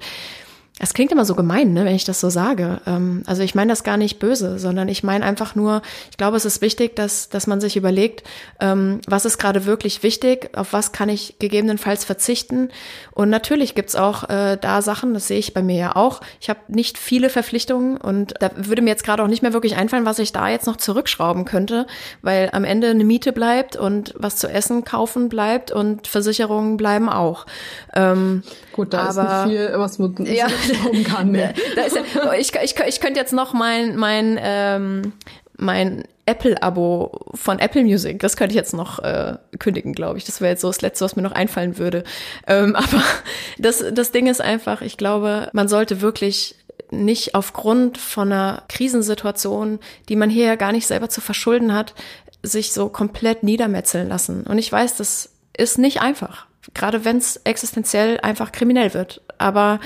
[0.77, 2.81] es klingt immer so gemein, ne, wenn ich das so sage.
[2.85, 6.35] Ähm, also ich meine das gar nicht böse, sondern ich meine einfach nur, ich glaube,
[6.35, 8.23] es ist wichtig, dass, dass man sich überlegt,
[8.59, 12.69] ähm, was ist gerade wirklich wichtig, auf was kann ich gegebenenfalls verzichten.
[13.11, 16.19] Und natürlich gibt's auch äh, da Sachen, das sehe ich bei mir ja auch.
[16.41, 19.77] Ich habe nicht viele Verpflichtungen und da würde mir jetzt gerade auch nicht mehr wirklich
[19.77, 21.87] einfallen, was ich da jetzt noch zurückschrauben könnte,
[22.21, 27.07] weil am Ende eine Miete bleibt und was zu essen kaufen bleibt und Versicherungen bleiben
[27.07, 27.45] auch.
[27.93, 31.31] Ähm, Gut, da aber, ist nicht viel, was man ja, glauben kann.
[31.31, 31.53] Ne?
[31.75, 35.13] ja, ich, ich, ich könnte jetzt noch mein, mein, ähm,
[35.57, 40.25] mein Apple-Abo von Apple Music, das könnte ich jetzt noch äh, kündigen, glaube ich.
[40.25, 42.03] Das wäre jetzt so das Letzte, was mir noch einfallen würde.
[42.47, 43.03] Ähm, aber
[43.57, 46.55] das, das Ding ist einfach, ich glaube, man sollte wirklich
[46.91, 51.93] nicht aufgrund von einer Krisensituation, die man hier ja gar nicht selber zu verschulden hat,
[52.43, 54.43] sich so komplett niedermetzeln lassen.
[54.43, 59.21] Und ich weiß, das ist nicht einfach, gerade wenn es existenziell einfach kriminell wird.
[59.37, 59.79] Aber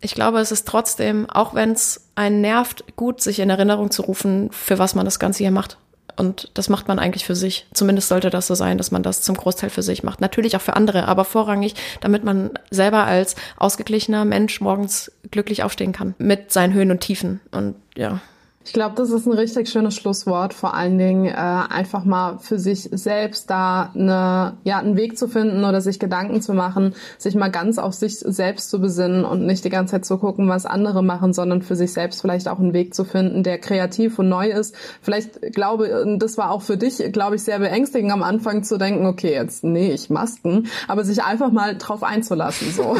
[0.00, 4.02] ich glaube, es ist trotzdem, auch wenn es einen nervt, gut, sich in Erinnerung zu
[4.02, 5.78] rufen, für was man das Ganze hier macht.
[6.16, 7.66] Und das macht man eigentlich für sich.
[7.72, 10.20] Zumindest sollte das so sein, dass man das zum Großteil für sich macht.
[10.20, 15.92] Natürlich auch für andere, aber vorrangig, damit man selber als ausgeglichener Mensch morgens glücklich aufstehen
[15.92, 16.14] kann.
[16.18, 17.40] Mit seinen Höhen und Tiefen.
[17.52, 18.20] Und ja.
[18.62, 20.52] Ich glaube, das ist ein richtig schönes Schlusswort.
[20.52, 25.28] Vor allen Dingen äh, einfach mal für sich selbst da eine, ja, einen Weg zu
[25.28, 29.46] finden oder sich Gedanken zu machen, sich mal ganz auf sich selbst zu besinnen und
[29.46, 32.58] nicht die ganze Zeit zu gucken, was andere machen, sondern für sich selbst vielleicht auch
[32.58, 34.74] einen Weg zu finden, der kreativ und neu ist.
[35.00, 39.06] Vielleicht glaube, das war auch für dich, glaube ich, sehr beängstigend am Anfang zu denken,
[39.06, 42.70] okay, jetzt nee, ich Masken, aber sich einfach mal drauf einzulassen.
[42.72, 42.94] So.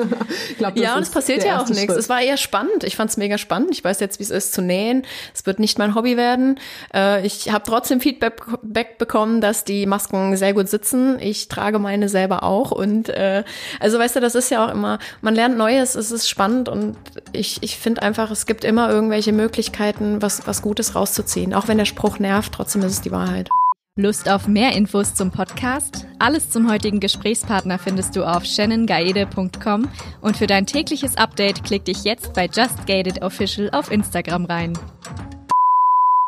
[0.50, 1.94] ich glaub, ja, und es passiert ja auch nichts.
[1.94, 2.84] Es war eher spannend.
[2.84, 3.70] Ich fand es mega spannend.
[3.70, 6.58] Ich weiß jetzt, wie es ist zu nähen Es wird nicht mein Hobby werden.
[6.94, 11.18] Äh, ich habe trotzdem Feedback bekommen, dass die Masken sehr gut sitzen.
[11.20, 12.70] Ich trage meine selber auch.
[12.70, 13.44] Und äh,
[13.80, 16.96] also weißt du, das ist ja auch immer, man lernt Neues, es ist spannend und
[17.32, 21.54] ich, ich finde einfach, es gibt immer irgendwelche Möglichkeiten, was, was Gutes rauszuziehen.
[21.54, 23.48] Auch wenn der Spruch nervt, trotzdem ist es die Wahrheit.
[23.98, 26.06] Lust auf mehr Infos zum Podcast?
[26.18, 29.88] Alles zum heutigen Gesprächspartner findest du auf shannongaede.com
[30.20, 34.74] und für dein tägliches Update klick dich jetzt bei Just Gated Official auf Instagram rein.